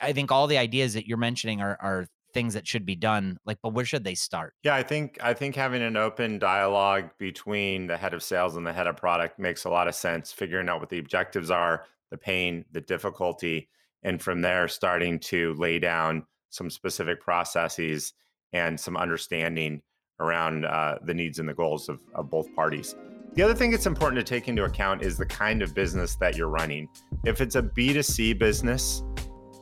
I 0.00 0.12
think 0.12 0.32
all 0.32 0.46
the 0.46 0.58
ideas 0.58 0.94
that 0.94 1.06
you're 1.06 1.18
mentioning 1.18 1.60
are 1.60 1.76
are 1.80 2.06
things 2.32 2.54
that 2.54 2.66
should 2.66 2.84
be 2.84 2.96
done 2.96 3.38
like 3.46 3.58
but 3.62 3.72
where 3.72 3.84
should 3.84 4.02
they 4.02 4.16
start 4.16 4.54
yeah 4.64 4.74
i 4.74 4.82
think 4.82 5.16
i 5.22 5.32
think 5.32 5.54
having 5.54 5.80
an 5.80 5.96
open 5.96 6.36
dialogue 6.36 7.08
between 7.16 7.86
the 7.86 7.96
head 7.96 8.12
of 8.12 8.24
sales 8.24 8.56
and 8.56 8.66
the 8.66 8.72
head 8.72 8.88
of 8.88 8.96
product 8.96 9.38
makes 9.38 9.64
a 9.64 9.70
lot 9.70 9.86
of 9.86 9.94
sense 9.94 10.32
figuring 10.32 10.68
out 10.68 10.80
what 10.80 10.88
the 10.88 10.98
objectives 10.98 11.48
are 11.48 11.86
the 12.10 12.18
pain 12.18 12.64
the 12.72 12.80
difficulty 12.80 13.68
and 14.04 14.22
from 14.22 14.40
there 14.40 14.68
starting 14.68 15.18
to 15.18 15.54
lay 15.54 15.78
down 15.78 16.24
some 16.50 16.70
specific 16.70 17.20
processes 17.20 18.12
and 18.52 18.78
some 18.78 18.96
understanding 18.96 19.82
around 20.20 20.64
uh, 20.64 20.98
the 21.04 21.14
needs 21.14 21.38
and 21.38 21.48
the 21.48 21.54
goals 21.54 21.88
of, 21.88 21.98
of 22.14 22.30
both 22.30 22.54
parties. 22.54 22.94
The 23.34 23.42
other 23.42 23.54
thing 23.54 23.72
that's 23.72 23.86
important 23.86 24.24
to 24.24 24.34
take 24.34 24.46
into 24.46 24.64
account 24.64 25.02
is 25.02 25.16
the 25.16 25.26
kind 25.26 25.60
of 25.60 25.74
business 25.74 26.14
that 26.16 26.36
you're 26.36 26.48
running. 26.48 26.88
If 27.24 27.40
it's 27.40 27.56
a 27.56 27.62
b2c 27.62 28.38
business 28.38 29.02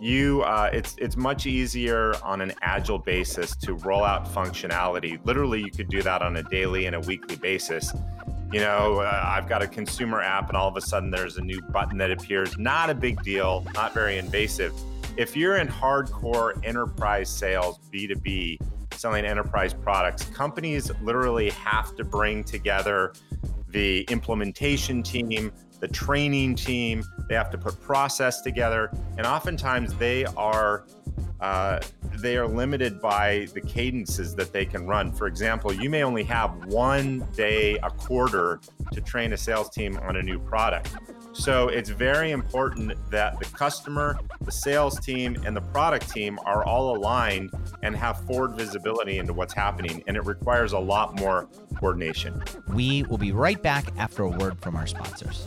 you 0.02 0.42
uh, 0.42 0.68
it's 0.72 0.96
it's 0.98 1.16
much 1.16 1.46
easier 1.46 2.14
on 2.24 2.40
an 2.40 2.52
agile 2.60 2.98
basis 2.98 3.54
to 3.54 3.74
roll 3.74 4.02
out 4.02 4.26
functionality. 4.26 5.24
Literally 5.24 5.60
you 5.60 5.70
could 5.70 5.88
do 5.88 6.02
that 6.02 6.22
on 6.22 6.38
a 6.38 6.42
daily 6.42 6.86
and 6.86 6.96
a 6.96 7.00
weekly 7.00 7.36
basis 7.36 7.92
you 8.52 8.60
know 8.60 9.00
uh, 9.00 9.24
i've 9.26 9.48
got 9.48 9.62
a 9.62 9.66
consumer 9.66 10.20
app 10.20 10.48
and 10.48 10.56
all 10.56 10.68
of 10.68 10.76
a 10.76 10.80
sudden 10.80 11.10
there's 11.10 11.38
a 11.38 11.40
new 11.40 11.60
button 11.60 11.98
that 11.98 12.10
appears. 12.10 12.58
Not 12.58 12.90
a 12.90 12.94
big 12.94 13.22
deal 13.22 13.66
not 13.74 13.94
very 13.94 14.18
invasive. 14.18 14.72
If 15.16 15.36
you're 15.36 15.56
in 15.56 15.68
hardcore 15.68 16.58
enterprise 16.64 17.28
sales 17.28 17.78
b2b 17.92 18.58
selling 18.92 19.24
enterprise 19.24 19.72
products 19.72 20.24
companies 20.26 20.90
literally 21.02 21.50
have 21.50 21.96
to 21.96 22.04
bring 22.04 22.44
together 22.44 23.14
the 23.68 24.02
implementation 24.10 25.02
team 25.02 25.50
the 25.82 25.88
training 25.88 26.54
team. 26.54 27.02
They 27.28 27.34
have 27.34 27.50
to 27.50 27.58
put 27.58 27.78
process 27.82 28.40
together, 28.40 28.90
and 29.18 29.26
oftentimes 29.26 29.92
they 29.94 30.24
are 30.24 30.86
uh, 31.40 31.80
they 32.18 32.36
are 32.36 32.46
limited 32.46 33.00
by 33.00 33.48
the 33.52 33.60
cadences 33.60 34.34
that 34.36 34.52
they 34.52 34.64
can 34.64 34.86
run. 34.86 35.12
For 35.12 35.26
example, 35.26 35.72
you 35.72 35.90
may 35.90 36.04
only 36.04 36.22
have 36.24 36.66
one 36.66 37.26
day 37.34 37.78
a 37.82 37.90
quarter 37.90 38.60
to 38.92 39.00
train 39.00 39.32
a 39.32 39.36
sales 39.36 39.68
team 39.70 39.98
on 39.98 40.16
a 40.16 40.22
new 40.22 40.38
product. 40.38 40.94
So 41.32 41.68
it's 41.68 41.88
very 41.88 42.30
important 42.30 42.92
that 43.10 43.38
the 43.38 43.46
customer, 43.46 44.18
the 44.42 44.52
sales 44.52 45.00
team, 45.00 45.42
and 45.46 45.56
the 45.56 45.62
product 45.62 46.10
team 46.10 46.38
are 46.44 46.64
all 46.64 46.96
aligned 46.96 47.50
and 47.82 47.96
have 47.96 48.24
forward 48.26 48.52
visibility 48.52 49.18
into 49.18 49.32
what's 49.32 49.54
happening. 49.54 50.04
And 50.06 50.16
it 50.16 50.26
requires 50.26 50.72
a 50.72 50.78
lot 50.78 51.18
more 51.18 51.48
coordination. 51.76 52.42
We 52.68 53.04
will 53.04 53.18
be 53.18 53.32
right 53.32 53.60
back 53.60 53.92
after 53.96 54.22
a 54.22 54.28
word 54.28 54.58
from 54.60 54.76
our 54.76 54.86
sponsors. 54.86 55.46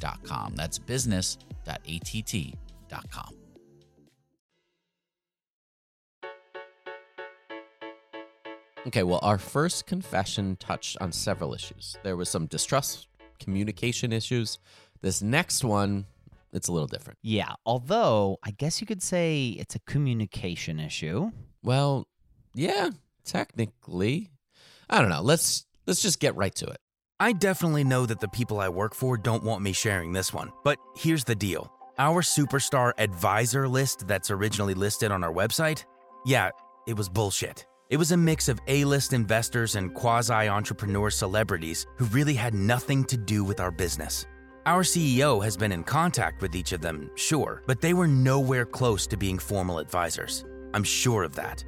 business.att.com. 0.00 0.54
That's 0.56 0.78
business.att.com. 0.78 3.34
Okay, 8.86 9.02
well, 9.02 9.20
our 9.22 9.36
first 9.36 9.86
confession 9.86 10.56
touched 10.56 10.96
on 11.02 11.12
several 11.12 11.52
issues. 11.52 11.98
There 12.02 12.16
was 12.16 12.30
some 12.30 12.46
distrust, 12.46 13.08
communication 13.38 14.10
issues. 14.10 14.58
This 15.02 15.20
next 15.20 15.64
one, 15.64 16.06
it's 16.54 16.68
a 16.68 16.72
little 16.72 16.86
different. 16.86 17.18
Yeah, 17.22 17.52
although 17.66 18.38
I 18.42 18.52
guess 18.52 18.80
you 18.80 18.86
could 18.86 19.02
say 19.02 19.54
it's 19.58 19.74
a 19.74 19.80
communication 19.80 20.80
issue. 20.80 21.30
Well, 21.62 22.08
yeah, 22.54 22.88
technically. 23.24 24.30
I 24.88 25.02
don't 25.02 25.10
know. 25.10 25.22
Let's 25.22 25.66
let's 25.86 26.00
just 26.00 26.18
get 26.18 26.34
right 26.36 26.54
to 26.54 26.66
it. 26.66 26.78
I 27.22 27.34
definitely 27.34 27.84
know 27.84 28.06
that 28.06 28.18
the 28.18 28.28
people 28.28 28.60
I 28.60 28.70
work 28.70 28.94
for 28.94 29.18
don't 29.18 29.44
want 29.44 29.62
me 29.62 29.72
sharing 29.72 30.10
this 30.10 30.32
one, 30.32 30.50
but 30.64 30.78
here's 30.96 31.22
the 31.22 31.34
deal. 31.34 31.70
Our 31.98 32.22
superstar 32.22 32.94
advisor 32.96 33.68
list 33.68 34.08
that's 34.08 34.30
originally 34.30 34.72
listed 34.72 35.12
on 35.12 35.22
our 35.22 35.32
website, 35.32 35.84
yeah, 36.24 36.48
it 36.88 36.96
was 36.96 37.10
bullshit. 37.10 37.66
It 37.90 37.98
was 37.98 38.12
a 38.12 38.16
mix 38.16 38.48
of 38.48 38.58
A 38.68 38.86
list 38.86 39.12
investors 39.12 39.76
and 39.76 39.92
quasi 39.92 40.32
entrepreneur 40.32 41.10
celebrities 41.10 41.86
who 41.98 42.06
really 42.06 42.32
had 42.32 42.54
nothing 42.54 43.04
to 43.04 43.18
do 43.18 43.44
with 43.44 43.60
our 43.60 43.70
business. 43.70 44.24
Our 44.64 44.82
CEO 44.82 45.44
has 45.44 45.58
been 45.58 45.72
in 45.72 45.84
contact 45.84 46.40
with 46.40 46.54
each 46.54 46.72
of 46.72 46.80
them, 46.80 47.10
sure, 47.16 47.62
but 47.66 47.82
they 47.82 47.92
were 47.92 48.08
nowhere 48.08 48.64
close 48.64 49.06
to 49.08 49.18
being 49.18 49.38
formal 49.38 49.78
advisors. 49.78 50.46
I'm 50.72 50.84
sure 50.84 51.22
of 51.22 51.34
that. 51.34 51.64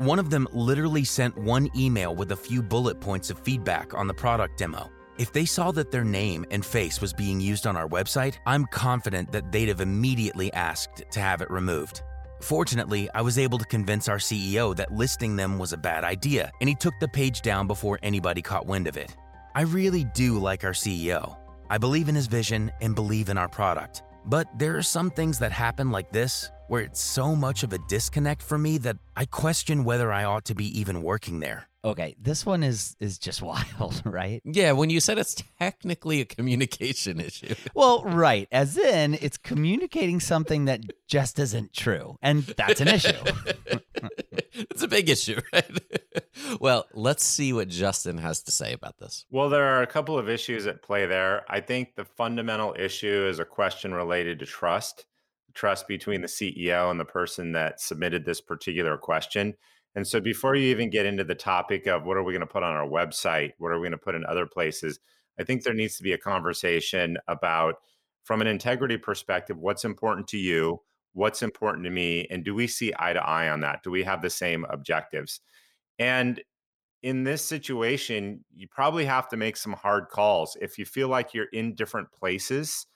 One 0.00 0.18
of 0.18 0.30
them 0.30 0.48
literally 0.52 1.04
sent 1.04 1.36
one 1.36 1.68
email 1.76 2.16
with 2.16 2.32
a 2.32 2.36
few 2.36 2.62
bullet 2.62 3.00
points 3.00 3.28
of 3.28 3.38
feedback 3.40 3.92
on 3.92 4.06
the 4.06 4.14
product 4.14 4.56
demo. 4.56 4.90
If 5.18 5.30
they 5.30 5.44
saw 5.44 5.72
that 5.72 5.90
their 5.90 6.04
name 6.04 6.46
and 6.50 6.64
face 6.64 7.02
was 7.02 7.12
being 7.12 7.38
used 7.38 7.66
on 7.66 7.76
our 7.76 7.86
website, 7.86 8.38
I'm 8.46 8.64
confident 8.64 9.30
that 9.32 9.52
they'd 9.52 9.68
have 9.68 9.82
immediately 9.82 10.50
asked 10.54 11.04
to 11.10 11.20
have 11.20 11.42
it 11.42 11.50
removed. 11.50 12.00
Fortunately, 12.40 13.10
I 13.14 13.20
was 13.20 13.38
able 13.38 13.58
to 13.58 13.66
convince 13.66 14.08
our 14.08 14.16
CEO 14.16 14.74
that 14.74 14.90
listing 14.90 15.36
them 15.36 15.58
was 15.58 15.74
a 15.74 15.76
bad 15.76 16.02
idea, 16.02 16.50
and 16.62 16.68
he 16.70 16.74
took 16.74 16.94
the 16.98 17.08
page 17.08 17.42
down 17.42 17.66
before 17.66 17.98
anybody 18.02 18.40
caught 18.40 18.64
wind 18.64 18.86
of 18.86 18.96
it. 18.96 19.14
I 19.54 19.64
really 19.64 20.04
do 20.14 20.38
like 20.38 20.64
our 20.64 20.72
CEO. 20.72 21.36
I 21.68 21.76
believe 21.76 22.08
in 22.08 22.14
his 22.14 22.26
vision 22.26 22.72
and 22.80 22.94
believe 22.94 23.28
in 23.28 23.36
our 23.36 23.50
product. 23.50 24.02
But 24.24 24.46
there 24.58 24.76
are 24.76 24.82
some 24.82 25.10
things 25.10 25.38
that 25.38 25.52
happen 25.52 25.90
like 25.90 26.12
this 26.12 26.50
where 26.68 26.82
it's 26.82 27.00
so 27.00 27.34
much 27.34 27.62
of 27.62 27.72
a 27.72 27.78
disconnect 27.88 28.42
for 28.42 28.56
me 28.56 28.78
that 28.78 28.96
I 29.16 29.24
question 29.24 29.84
whether 29.84 30.12
I 30.12 30.24
ought 30.24 30.44
to 30.46 30.54
be 30.54 30.66
even 30.78 31.02
working 31.02 31.40
there. 31.40 31.68
Okay, 31.82 32.14
this 32.20 32.44
one 32.44 32.62
is 32.62 32.94
is 33.00 33.18
just 33.18 33.40
wild, 33.42 34.02
right? 34.04 34.42
Yeah, 34.44 34.72
when 34.72 34.90
you 34.90 35.00
said 35.00 35.18
it's 35.18 35.42
technically 35.58 36.20
a 36.20 36.24
communication 36.26 37.18
issue. 37.28 37.54
Well, 37.74 38.04
right. 38.04 38.46
As 38.52 38.76
in, 38.76 39.14
it's 39.14 39.38
communicating 39.38 40.20
something 40.20 40.66
that 40.66 40.80
just 41.08 41.38
isn't 41.38 41.72
true. 41.72 42.16
And 42.22 42.44
that's 42.44 42.80
an 42.80 42.88
issue. 42.88 43.12
it's 44.70 44.82
a 44.82 44.88
big 44.88 45.08
issue, 45.08 45.40
right? 45.52 45.70
well, 46.60 46.86
let's 46.94 47.24
see 47.24 47.52
what 47.52 47.68
Justin 47.68 48.18
has 48.18 48.42
to 48.42 48.50
say 48.50 48.72
about 48.72 48.98
this. 48.98 49.24
Well, 49.30 49.48
there 49.48 49.64
are 49.64 49.82
a 49.82 49.86
couple 49.86 50.18
of 50.18 50.28
issues 50.28 50.66
at 50.66 50.82
play 50.82 51.06
there. 51.06 51.44
I 51.48 51.60
think 51.60 51.94
the 51.96 52.04
fundamental 52.04 52.74
issue 52.78 53.26
is 53.28 53.38
a 53.38 53.44
question 53.44 53.94
related 53.94 54.38
to 54.40 54.46
trust 54.46 55.06
trust 55.54 55.88
between 55.88 56.20
the 56.20 56.28
CEO 56.28 56.90
and 56.90 57.00
the 57.00 57.04
person 57.04 57.52
that 57.52 57.80
submitted 57.80 58.24
this 58.24 58.40
particular 58.40 58.96
question. 58.96 59.54
And 59.94 60.06
so 60.06 60.20
before 60.20 60.54
you 60.54 60.68
even 60.68 60.90
get 60.90 61.06
into 61.06 61.24
the 61.24 61.34
topic 61.34 61.86
of 61.86 62.04
what 62.04 62.16
are 62.16 62.22
we 62.22 62.32
going 62.32 62.40
to 62.40 62.46
put 62.46 62.62
on 62.62 62.76
our 62.76 62.86
website, 62.86 63.52
what 63.58 63.72
are 63.72 63.80
we 63.80 63.88
going 63.88 63.92
to 63.92 63.98
put 63.98 64.14
in 64.14 64.24
other 64.24 64.46
places, 64.46 65.00
I 65.38 65.44
think 65.44 65.62
there 65.62 65.74
needs 65.74 65.96
to 65.96 66.02
be 66.02 66.12
a 66.12 66.18
conversation 66.18 67.18
about 67.26 67.76
from 68.24 68.40
an 68.40 68.46
integrity 68.46 68.96
perspective, 68.96 69.58
what's 69.58 69.84
important 69.84 70.28
to 70.28 70.38
you, 70.38 70.82
what's 71.12 71.42
important 71.42 71.84
to 71.84 71.90
me, 71.90 72.26
and 72.30 72.44
do 72.44 72.54
we 72.54 72.66
see 72.66 72.92
eye 72.98 73.12
to 73.12 73.22
eye 73.22 73.48
on 73.48 73.60
that? 73.60 73.82
Do 73.82 73.90
we 73.90 74.02
have 74.04 74.22
the 74.22 74.30
same 74.30 74.64
objectives? 74.70 75.40
And 75.98 76.40
in 77.02 77.24
this 77.24 77.44
situation, 77.44 78.44
you 78.54 78.68
probably 78.68 79.04
have 79.06 79.28
to 79.28 79.36
make 79.36 79.56
some 79.56 79.72
hard 79.72 80.08
calls. 80.08 80.56
If 80.60 80.78
you 80.78 80.84
feel 80.84 81.08
like 81.08 81.32
you're 81.32 81.46
in 81.52 81.74
different 81.74 82.12
places, 82.12 82.86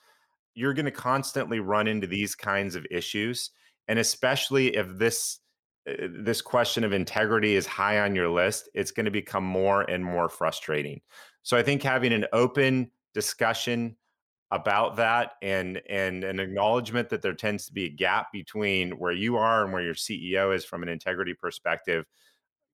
you're 0.53 0.73
going 0.73 0.85
to 0.85 0.91
constantly 0.91 1.59
run 1.59 1.87
into 1.87 2.07
these 2.07 2.35
kinds 2.35 2.75
of 2.75 2.85
issues. 2.91 3.51
And 3.87 3.99
especially 3.99 4.75
if 4.75 4.87
this 4.97 5.39
uh, 5.87 6.07
this 6.09 6.41
question 6.41 6.83
of 6.83 6.93
integrity 6.93 7.55
is 7.55 7.67
high 7.67 7.99
on 7.99 8.15
your 8.15 8.29
list, 8.29 8.69
it's 8.73 8.91
going 8.91 9.05
to 9.05 9.11
become 9.11 9.43
more 9.43 9.81
and 9.83 10.03
more 10.03 10.29
frustrating. 10.29 11.01
So 11.43 11.57
I 11.57 11.63
think 11.63 11.83
having 11.83 12.13
an 12.13 12.25
open 12.33 12.89
discussion 13.13 13.95
about 14.51 14.95
that 14.97 15.33
and 15.41 15.81
and 15.89 16.23
an 16.23 16.39
acknowledgement 16.39 17.09
that 17.09 17.21
there 17.21 17.33
tends 17.33 17.65
to 17.65 17.73
be 17.73 17.85
a 17.85 17.89
gap 17.89 18.31
between 18.31 18.91
where 18.91 19.11
you 19.11 19.37
are 19.37 19.63
and 19.63 19.73
where 19.73 19.81
your 19.81 19.95
CEO 19.95 20.55
is 20.55 20.63
from 20.63 20.83
an 20.83 20.89
integrity 20.89 21.33
perspective 21.33 22.05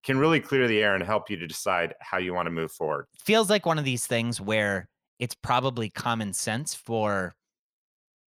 can 0.03 0.17
really 0.17 0.39
clear 0.39 0.67
the 0.67 0.81
air 0.81 0.95
and 0.95 1.03
help 1.03 1.29
you 1.29 1.37
to 1.37 1.47
decide 1.47 1.93
how 1.99 2.17
you 2.17 2.33
want 2.33 2.47
to 2.47 2.51
move 2.51 2.71
forward. 2.71 3.05
Feels 3.23 3.49
like 3.49 3.65
one 3.65 3.77
of 3.77 3.85
these 3.85 4.05
things 4.07 4.41
where 4.41 4.87
it's 5.19 5.35
probably 5.35 5.89
common 5.89 6.33
sense 6.33 6.73
for 6.73 7.35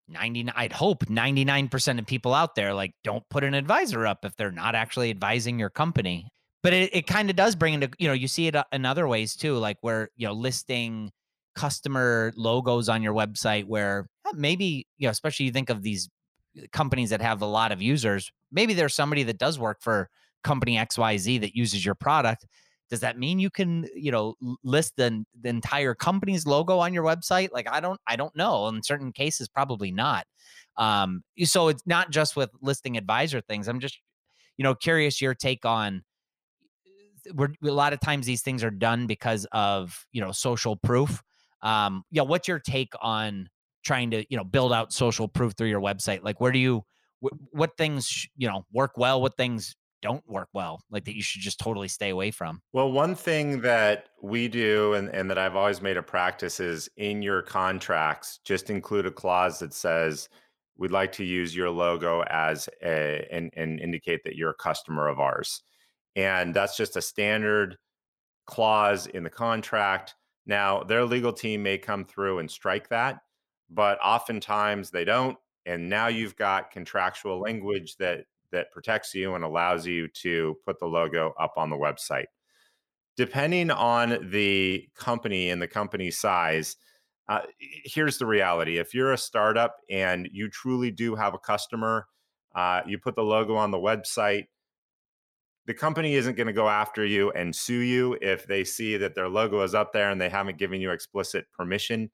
99 0.07 0.53
I'd 0.55 0.73
hope 0.73 1.05
99% 1.05 1.99
of 1.99 2.05
people 2.05 2.33
out 2.33 2.55
there 2.55 2.73
like 2.73 2.91
don't 3.03 3.27
put 3.29 3.43
an 3.43 3.53
advisor 3.53 4.05
up 4.05 4.23
if 4.23 4.35
they're 4.35 4.51
not 4.51 4.75
actually 4.75 5.09
advising 5.09 5.59
your 5.59 5.69
company. 5.69 6.29
But 6.61 6.73
it, 6.73 6.95
it 6.95 7.07
kind 7.07 7.29
of 7.29 7.35
does 7.35 7.55
bring 7.55 7.73
into, 7.73 7.89
you 7.97 8.07
know, 8.07 8.13
you 8.13 8.27
see 8.29 8.47
it 8.47 8.55
uh, 8.55 8.63
in 8.71 8.85
other 8.85 9.05
ways 9.07 9.35
too, 9.35 9.57
like 9.57 9.77
where, 9.81 10.09
you 10.15 10.27
know, 10.27 10.33
listing 10.33 11.11
customer 11.55 12.33
logos 12.35 12.89
on 12.89 13.01
your 13.01 13.13
website 13.13 13.65
where 13.65 14.07
uh, 14.25 14.31
maybe, 14.35 14.87
you 14.97 15.07
know, 15.07 15.11
especially 15.11 15.45
you 15.45 15.51
think 15.51 15.69
of 15.69 15.81
these 15.81 16.09
uh, 16.57 16.63
companies 16.71 17.09
that 17.09 17.21
have 17.21 17.41
a 17.41 17.45
lot 17.45 17.71
of 17.71 17.81
users, 17.81 18.31
maybe 18.51 18.73
there's 18.73 18.93
somebody 18.93 19.23
that 19.23 19.37
does 19.37 19.59
work 19.59 19.81
for 19.81 20.09
company 20.43 20.75
XYZ 20.77 21.41
that 21.41 21.55
uses 21.55 21.85
your 21.85 21.95
product. 21.95 22.45
Does 22.89 22.99
that 22.99 23.17
mean 23.17 23.39
you 23.39 23.49
can 23.49 23.87
you 23.95 24.11
know 24.11 24.35
list 24.63 24.93
the, 24.97 25.25
the 25.41 25.49
entire 25.49 25.95
company's 25.95 26.45
logo 26.45 26.79
on 26.79 26.93
your 26.93 27.03
website? 27.03 27.49
Like 27.51 27.67
i 27.71 27.79
don't 27.79 27.99
i 28.05 28.15
don't 28.15 28.35
know. 28.35 28.67
In 28.67 28.83
certain 28.83 29.11
cases 29.11 29.47
probably 29.47 29.91
not. 29.91 30.25
Um 30.77 31.23
so 31.43 31.69
it's 31.69 31.83
not 31.87 32.11
just 32.11 32.35
with 32.35 32.51
listing 32.61 32.97
advisor 32.97 33.41
things. 33.41 33.67
I'm 33.67 33.79
just 33.79 33.97
you 34.57 34.63
know 34.63 34.75
curious 34.75 35.21
your 35.21 35.33
take 35.33 35.65
on 35.65 36.03
we're, 37.33 37.49
a 37.63 37.71
lot 37.71 37.93
of 37.93 37.99
times 37.99 38.25
these 38.25 38.41
things 38.41 38.63
are 38.63 38.71
done 38.71 39.07
because 39.07 39.47
of 39.51 40.05
you 40.11 40.21
know 40.21 40.31
social 40.31 40.75
proof 40.75 41.23
um 41.63 42.03
yeah 42.11 42.21
what's 42.21 42.47
your 42.47 42.59
take 42.59 42.93
on 43.01 43.49
trying 43.83 44.11
to 44.11 44.23
you 44.29 44.37
know 44.37 44.43
build 44.43 44.71
out 44.71 44.93
social 44.93 45.27
proof 45.27 45.53
through 45.57 45.67
your 45.67 45.81
website 45.81 46.23
like 46.23 46.39
where 46.39 46.51
do 46.51 46.59
you 46.59 46.83
wh- 47.21 47.35
what 47.51 47.75
things 47.77 48.27
you 48.37 48.47
know 48.47 48.63
work 48.71 48.97
well 48.97 49.21
what 49.21 49.35
things 49.35 49.75
don't 50.03 50.23
work 50.27 50.49
well, 50.53 50.83
like 50.91 51.05
that 51.05 51.15
you 51.15 51.23
should 51.23 51.41
just 51.41 51.59
totally 51.59 51.87
stay 51.87 52.09
away 52.09 52.29
from? 52.29 52.61
Well, 52.73 52.91
one 52.91 53.15
thing 53.15 53.61
that 53.61 54.09
we 54.21 54.49
do 54.49 54.93
and, 54.93 55.07
and 55.09 55.29
that 55.29 55.37
I've 55.37 55.55
always 55.55 55.81
made 55.81 55.95
a 55.95 56.03
practice 56.03 56.59
is 56.59 56.89
in 56.97 57.21
your 57.21 57.41
contracts, 57.41 58.39
just 58.43 58.69
include 58.69 59.05
a 59.05 59.11
clause 59.11 59.59
that 59.59 59.73
says, 59.73 60.27
we'd 60.77 60.91
like 60.91 61.13
to 61.13 61.23
use 61.23 61.55
your 61.55 61.69
logo 61.69 62.21
as 62.23 62.67
a 62.83 63.25
and, 63.31 63.49
and 63.55 63.79
indicate 63.79 64.21
that 64.25 64.35
you're 64.35 64.49
a 64.49 64.55
customer 64.55 65.07
of 65.07 65.19
ours. 65.19 65.63
And 66.17 66.53
that's 66.53 66.75
just 66.75 66.97
a 66.97 67.01
standard 67.01 67.77
clause 68.45 69.07
in 69.07 69.23
the 69.23 69.29
contract. 69.29 70.15
Now, 70.45 70.83
their 70.83 71.05
legal 71.05 71.33
team 71.33 71.63
may 71.63 71.77
come 71.77 72.05
through 72.05 72.39
and 72.39 72.51
strike 72.51 72.89
that, 72.89 73.19
but 73.69 73.97
oftentimes 74.03 74.89
they 74.89 75.05
don't. 75.05 75.37
And 75.65 75.89
now 75.89 76.07
you've 76.07 76.35
got 76.35 76.71
contractual 76.71 77.39
language 77.39 77.95
that 77.97 78.25
that 78.51 78.71
protects 78.71 79.13
you 79.13 79.35
and 79.35 79.43
allows 79.43 79.85
you 79.85 80.07
to 80.07 80.55
put 80.65 80.79
the 80.79 80.85
logo 80.85 81.33
up 81.39 81.53
on 81.57 81.69
the 81.69 81.75
website. 81.75 82.27
Depending 83.17 83.71
on 83.71 84.29
the 84.31 84.87
company 84.95 85.49
and 85.49 85.61
the 85.61 85.67
company 85.67 86.11
size, 86.11 86.77
uh, 87.27 87.41
here's 87.57 88.17
the 88.17 88.25
reality. 88.25 88.77
If 88.77 88.93
you're 88.93 89.13
a 89.13 89.17
startup 89.17 89.77
and 89.89 90.29
you 90.31 90.49
truly 90.49 90.91
do 90.91 91.15
have 91.15 91.33
a 91.33 91.39
customer, 91.39 92.07
uh, 92.55 92.81
you 92.85 92.97
put 92.97 93.15
the 93.15 93.23
logo 93.23 93.55
on 93.55 93.71
the 93.71 93.77
website, 93.77 94.45
the 95.65 95.73
company 95.73 96.15
isn't 96.15 96.35
going 96.35 96.47
to 96.47 96.53
go 96.53 96.67
after 96.67 97.05
you 97.05 97.31
and 97.31 97.55
sue 97.55 97.79
you 97.79 98.17
if 98.21 98.45
they 98.45 98.63
see 98.63 98.97
that 98.97 99.15
their 99.15 99.29
logo 99.29 99.61
is 99.61 99.73
up 99.73 99.93
there 99.93 100.11
and 100.11 100.19
they 100.19 100.29
haven't 100.29 100.57
given 100.57 100.81
you 100.81 100.91
explicit 100.91 101.45
permission. 101.55 102.11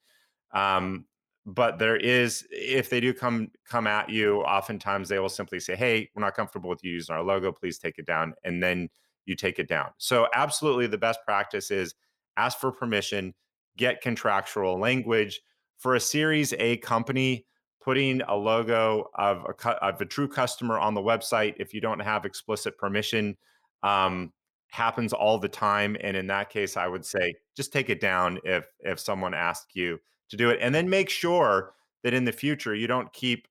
Um, 0.53 1.05
but 1.45 1.79
there 1.79 1.95
is 1.95 2.45
if 2.51 2.89
they 2.89 2.99
do 2.99 3.13
come 3.13 3.49
come 3.67 3.87
at 3.87 4.09
you 4.09 4.41
oftentimes 4.41 5.09
they 5.09 5.17
will 5.17 5.29
simply 5.29 5.59
say 5.59 5.75
hey 5.75 6.09
we're 6.13 6.21
not 6.21 6.35
comfortable 6.35 6.69
with 6.69 6.83
you 6.83 6.91
using 6.91 7.15
our 7.15 7.23
logo. 7.23 7.51
Please 7.51 7.79
take 7.79 7.97
it 7.97 8.05
down 8.05 8.33
and 8.43 8.61
then 8.61 8.89
you 9.25 9.35
take 9.35 9.57
it 9.57 9.67
down. 9.67 9.89
So 9.97 10.27
absolutely 10.33 10.87
the 10.87 10.97
best 10.97 11.19
practice 11.25 11.71
is 11.71 11.95
ask 12.37 12.59
for 12.59 12.71
permission 12.71 13.33
get 13.77 14.01
contractual 14.01 14.79
language. 14.79 15.41
For 15.77 15.95
a 15.95 15.99
series 15.99 16.53
a 16.59 16.77
company 16.77 17.45
putting 17.81 18.21
a 18.23 18.35
logo 18.35 19.09
of 19.15 19.45
a, 19.45 19.69
of 19.83 20.01
a 20.01 20.05
true 20.05 20.27
customer 20.27 20.77
on 20.77 20.93
the 20.93 21.01
website 21.01 21.53
if 21.57 21.73
you 21.73 21.81
don't 21.81 21.99
have 21.99 22.25
explicit 22.25 22.77
permission 22.77 23.37
um, 23.83 24.31
happens 24.71 25.13
all 25.13 25.37
the 25.37 25.49
time 25.49 25.97
and 26.01 26.15
in 26.15 26.27
that 26.27 26.49
case 26.49 26.77
i 26.77 26.87
would 26.87 27.05
say 27.05 27.33
just 27.57 27.73
take 27.73 27.89
it 27.89 27.99
down 27.99 28.39
if 28.43 28.65
if 28.81 28.99
someone 28.99 29.33
asks 29.33 29.75
you 29.75 29.99
to 30.29 30.37
do 30.37 30.49
it 30.49 30.59
and 30.61 30.73
then 30.75 30.89
make 30.89 31.09
sure 31.09 31.73
that 32.03 32.13
in 32.13 32.23
the 32.23 32.31
future 32.31 32.75
you 32.75 32.87
don't 32.87 33.11
keep 33.11 33.47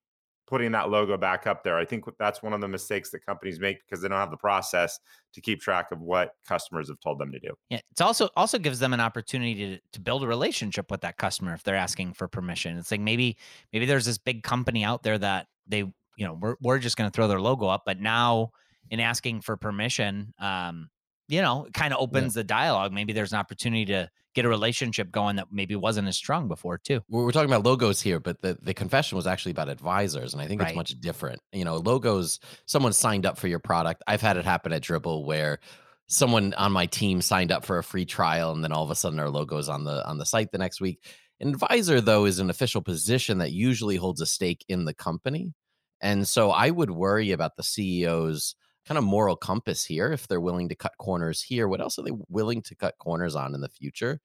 putting 0.48 0.72
that 0.72 0.88
logo 0.88 1.18
back 1.18 1.46
up 1.46 1.62
there. 1.62 1.76
I 1.76 1.84
think 1.84 2.04
that's 2.18 2.42
one 2.42 2.54
of 2.54 2.62
the 2.62 2.68
mistakes 2.68 3.10
that 3.10 3.24
companies 3.24 3.60
make 3.60 3.84
because 3.84 4.00
they 4.00 4.08
don't 4.08 4.18
have 4.18 4.30
the 4.30 4.38
process 4.38 4.98
to 5.34 5.42
keep 5.42 5.60
track 5.60 5.92
of 5.92 6.00
what 6.00 6.32
customers 6.46 6.88
have 6.88 6.98
told 7.00 7.18
them 7.18 7.30
to 7.32 7.38
do. 7.38 7.50
Yeah, 7.68 7.80
it's 7.90 8.00
also 8.00 8.30
also 8.34 8.58
gives 8.58 8.78
them 8.78 8.94
an 8.94 9.00
opportunity 9.00 9.54
to 9.54 9.78
to 9.92 10.00
build 10.00 10.24
a 10.24 10.26
relationship 10.26 10.90
with 10.90 11.02
that 11.02 11.18
customer 11.18 11.52
if 11.52 11.62
they're 11.62 11.76
asking 11.76 12.14
for 12.14 12.28
permission. 12.28 12.78
It's 12.78 12.90
like 12.90 13.00
maybe 13.00 13.36
maybe 13.72 13.84
there's 13.84 14.06
this 14.06 14.18
big 14.18 14.42
company 14.42 14.84
out 14.84 15.02
there 15.02 15.18
that 15.18 15.48
they 15.66 15.80
you 15.80 16.26
know 16.26 16.32
we're 16.40 16.56
we're 16.62 16.78
just 16.78 16.96
going 16.96 17.10
to 17.10 17.14
throw 17.14 17.28
their 17.28 17.40
logo 17.40 17.68
up, 17.68 17.82
but 17.84 18.00
now 18.00 18.52
in 18.90 19.00
asking 19.00 19.42
for 19.42 19.58
permission, 19.58 20.32
um, 20.40 20.88
you 21.28 21.42
know, 21.42 21.66
it 21.66 21.74
kind 21.74 21.92
of 21.92 22.00
opens 22.00 22.34
yeah. 22.34 22.40
the 22.40 22.44
dialogue. 22.44 22.92
Maybe 22.92 23.12
there's 23.12 23.32
an 23.32 23.38
opportunity 23.38 23.84
to 23.86 24.08
get 24.38 24.46
a 24.46 24.48
relationship 24.48 25.10
going 25.10 25.36
that 25.36 25.48
maybe 25.50 25.74
wasn't 25.74 26.06
as 26.06 26.16
strong 26.16 26.46
before 26.46 26.78
too. 26.78 27.00
We're 27.08 27.32
talking 27.32 27.50
about 27.50 27.64
logos 27.64 28.00
here, 28.00 28.20
but 28.20 28.40
the, 28.40 28.56
the 28.62 28.72
confession 28.72 29.16
was 29.16 29.26
actually 29.26 29.52
about 29.52 29.68
advisors. 29.68 30.32
And 30.32 30.40
I 30.40 30.46
think 30.46 30.60
right. 30.60 30.68
it's 30.68 30.76
much 30.76 30.94
different. 31.00 31.40
You 31.52 31.64
know, 31.64 31.76
logos, 31.76 32.38
someone 32.66 32.92
signed 32.92 33.26
up 33.26 33.36
for 33.36 33.48
your 33.48 33.58
product. 33.58 34.02
I've 34.06 34.20
had 34.20 34.36
it 34.36 34.44
happen 34.44 34.72
at 34.72 34.82
Dribbble 34.82 35.24
where 35.24 35.58
someone 36.06 36.54
on 36.54 36.72
my 36.72 36.86
team 36.86 37.20
signed 37.20 37.50
up 37.50 37.64
for 37.64 37.78
a 37.78 37.84
free 37.84 38.04
trial 38.04 38.52
and 38.52 38.62
then 38.62 38.72
all 38.72 38.84
of 38.84 38.90
a 38.90 38.94
sudden 38.94 39.18
our 39.18 39.28
logo's 39.28 39.68
on 39.68 39.84
the 39.84 40.06
on 40.08 40.18
the 40.18 40.24
site 40.24 40.52
the 40.52 40.58
next 40.58 40.80
week. 40.80 41.04
An 41.40 41.48
advisor, 41.48 42.00
though, 42.00 42.24
is 42.24 42.38
an 42.38 42.50
official 42.50 42.80
position 42.80 43.38
that 43.38 43.52
usually 43.52 43.96
holds 43.96 44.20
a 44.20 44.26
stake 44.26 44.64
in 44.68 44.84
the 44.84 44.94
company. 44.94 45.54
And 46.00 46.26
so 46.26 46.50
I 46.50 46.70
would 46.70 46.90
worry 46.90 47.32
about 47.32 47.56
the 47.56 47.62
CEO's 47.62 48.54
kind 48.88 48.96
of 48.96 49.04
moral 49.04 49.36
compass 49.36 49.84
here 49.84 50.10
if 50.10 50.26
they're 50.26 50.40
willing 50.40 50.70
to 50.70 50.74
cut 50.74 50.96
corners 50.98 51.42
here 51.42 51.68
what 51.68 51.80
else 51.80 51.98
are 51.98 52.02
they 52.02 52.16
willing 52.28 52.62
to 52.62 52.74
cut 52.74 52.96
corners 52.98 53.36
on 53.36 53.54
in 53.54 53.60
the 53.60 53.68
future? 53.68 54.20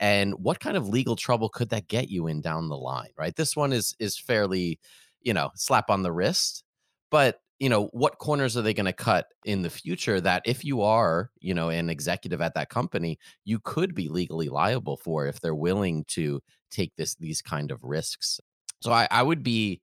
And 0.00 0.34
what 0.34 0.58
kind 0.58 0.76
of 0.76 0.88
legal 0.88 1.14
trouble 1.14 1.48
could 1.48 1.70
that 1.70 1.86
get 1.86 2.10
you 2.10 2.26
in 2.26 2.40
down 2.40 2.68
the 2.68 2.76
line 2.76 3.10
right? 3.16 3.34
This 3.34 3.54
one 3.56 3.72
is 3.72 3.94
is 4.00 4.18
fairly 4.18 4.80
you 5.22 5.32
know 5.32 5.50
slap 5.54 5.88
on 5.88 6.02
the 6.02 6.12
wrist 6.12 6.64
but 7.10 7.40
you 7.60 7.68
know 7.68 7.86
what 7.92 8.18
corners 8.18 8.56
are 8.56 8.62
they 8.62 8.74
going 8.74 8.86
to 8.86 8.92
cut 8.92 9.26
in 9.44 9.62
the 9.62 9.70
future 9.70 10.20
that 10.20 10.42
if 10.44 10.64
you 10.64 10.82
are 10.82 11.30
you 11.40 11.54
know 11.54 11.68
an 11.68 11.88
executive 11.90 12.40
at 12.40 12.54
that 12.54 12.70
company 12.70 13.18
you 13.44 13.60
could 13.60 13.94
be 13.94 14.08
legally 14.08 14.48
liable 14.48 14.96
for 14.96 15.26
if 15.26 15.40
they're 15.40 15.54
willing 15.54 16.04
to 16.08 16.40
take 16.70 16.94
this 16.96 17.14
these 17.16 17.40
kind 17.40 17.70
of 17.70 17.82
risks? 17.84 18.40
So 18.80 18.92
i, 18.92 19.06
I 19.10 19.22
would 19.22 19.44
be 19.44 19.80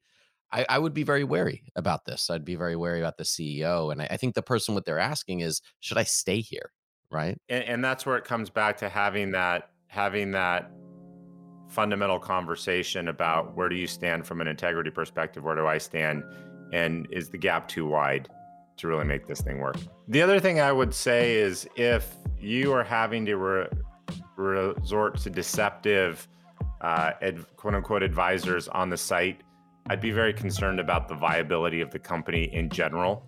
I, 0.52 0.66
I 0.70 0.80
would 0.80 0.94
be 0.94 1.04
very 1.04 1.24
wary 1.24 1.64
about 1.76 2.06
this. 2.06 2.30
I'd 2.30 2.46
be 2.46 2.56
very 2.56 2.76
wary 2.76 3.00
about 3.00 3.18
the 3.18 3.24
ceo 3.24 3.92
and 3.92 4.02
I, 4.02 4.08
I 4.12 4.18
think 4.18 4.36
the 4.36 4.42
person 4.42 4.76
what 4.76 4.86
they're 4.86 5.00
asking 5.00 5.42
is 5.42 5.62
should 5.80 5.98
i 5.98 6.04
stay 6.04 6.42
here? 6.42 6.72
Right? 7.12 7.38
And, 7.50 7.64
and 7.64 7.84
that's 7.84 8.06
where 8.06 8.18
it 8.18 8.26
comes 8.26 8.50
back 8.50 8.78
to 8.78 8.90
having 8.90 9.32
that 9.32 9.70
having 9.88 10.32
that 10.32 10.72
fundamental 11.70 12.20
conversation 12.20 13.08
about 13.08 13.56
where 13.56 13.70
do 13.70 13.76
you 13.76 13.88
stand 13.88 14.26
from 14.26 14.40
an 14.40 14.48
integrity 14.48 14.92
perspective? 14.92 15.44
Where 15.44 15.56
do 15.56 15.68
i 15.68 15.78
stand? 15.78 16.24
And 16.74 17.08
is 17.12 17.30
the 17.30 17.38
gap 17.38 17.68
too 17.68 17.86
wide 17.88 18.30
to 18.78 18.88
really 18.88 19.06
make 19.06 19.28
this 19.28 19.42
thing 19.42 19.60
work? 19.60 19.78
The 20.08 20.22
other 20.22 20.40
thing 20.40 20.60
i 20.60 20.72
would 20.72 20.94
say 20.94 21.36
is 21.36 21.68
if 21.76 22.16
you 22.40 22.72
are 22.74 22.84
having 22.84 23.26
to 23.26 23.36
re- 23.38 23.68
resort 24.38 25.18
to 25.18 25.30
deceptive 25.30 26.28
uh, 26.82 27.12
ad, 27.22 27.44
quote 27.56 27.76
unquote 27.76 28.04
advisors 28.04 28.68
on 28.68 28.90
the 28.90 28.98
site 28.98 29.42
i'd 29.90 30.02
be 30.02 30.12
very 30.12 30.34
concerned 30.34 30.80
about 30.80 31.08
the 31.08 31.16
viability 31.16 31.82
of 31.82 31.92
the 31.92 32.00
company 32.00 32.54
in 32.54 32.70
general. 32.70 33.24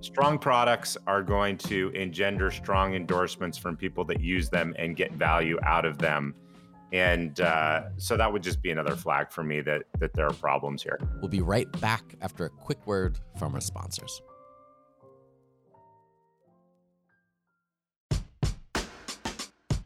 Strong 0.00 0.38
products 0.38 0.96
are 1.06 1.22
going 1.22 1.58
to 1.58 1.90
engender 1.90 2.50
strong 2.50 2.94
endorsements 2.94 3.58
from 3.58 3.76
people 3.76 4.02
that 4.04 4.20
use 4.20 4.48
them 4.48 4.74
and 4.78 4.96
get 4.96 5.12
value 5.12 5.58
out 5.62 5.84
of 5.84 5.98
them. 5.98 6.34
And 6.92 7.38
uh, 7.40 7.90
so 7.98 8.16
that 8.16 8.32
would 8.32 8.42
just 8.42 8.62
be 8.62 8.70
another 8.70 8.96
flag 8.96 9.30
for 9.30 9.44
me 9.44 9.60
that 9.60 9.82
that 9.98 10.14
there 10.14 10.26
are 10.26 10.32
problems 10.32 10.82
here. 10.82 10.98
We'll 11.20 11.28
be 11.28 11.42
right 11.42 11.70
back 11.80 12.14
after 12.20 12.46
a 12.46 12.50
quick 12.50 12.86
word 12.86 13.18
from 13.38 13.54
our 13.54 13.60
sponsors 13.60 14.22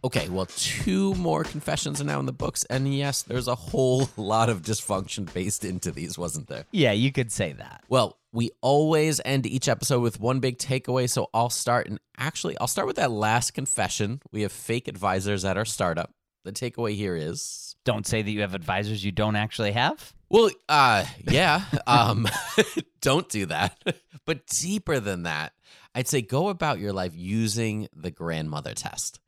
Okay, 0.05 0.29
well, 0.29 0.45
two 0.45 1.15
more 1.15 1.45
confessions 1.45 1.99
are 1.99 2.05
now 2.05 2.21
in 2.21 2.27
the 2.27 2.33
books. 2.33 2.65
And 2.65 2.95
yes, 2.95 3.23
there's 3.23 3.49
a 3.49 3.55
whole 3.55 4.11
lot 4.19 4.51
of 4.51 4.61
dysfunction 4.61 5.33
based 5.33 5.65
into 5.65 5.91
these, 5.91 6.19
wasn't 6.19 6.49
there? 6.49 6.67
Yeah, 6.73 6.93
you 6.93 7.11
could 7.11 7.33
say 7.33 7.55
that. 7.55 7.83
Well, 7.89 8.19
we 8.31 8.51
always 8.61 9.19
end 9.25 9.47
each 9.47 9.67
episode 9.67 10.01
with 10.01 10.21
one 10.21 10.41
big 10.41 10.59
takeaway. 10.59 11.09
So 11.09 11.31
I'll 11.33 11.49
start. 11.49 11.89
And 11.89 11.99
actually, 12.19 12.59
I'll 12.59 12.67
start 12.67 12.87
with 12.87 12.97
that 12.97 13.11
last 13.11 13.53
confession. 13.55 14.21
We 14.31 14.43
have 14.43 14.53
fake 14.53 14.89
advisors 14.89 15.43
at 15.43 15.57
our 15.57 15.65
startup. 15.65 16.13
The 16.45 16.53
takeaway 16.53 16.95
here 16.95 17.17
is 17.17 17.75
don't 17.87 18.07
say 18.07 18.21
that 18.21 18.31
you 18.31 18.43
have 18.43 18.55
advisors 18.55 19.03
you 19.03 19.13
don't 19.13 19.37
actually 19.37 19.73
have. 19.73 20.13
Well, 20.29 20.51
uh, 20.69 21.07
yeah. 21.31 21.63
um, 21.87 22.29
don't 23.01 23.29
do 23.31 23.47
that. 23.47 23.83
but 24.27 24.47
deeper 24.49 25.01
than 25.01 25.23
that, 25.23 25.55
I'd 25.95 26.09
say 26.09 26.23
go 26.23 26.49
about 26.49 26.79
your 26.79 26.93
life 26.93 27.13
using 27.15 27.89
the 27.95 28.11
grandmother 28.11 28.75
test 28.75 29.21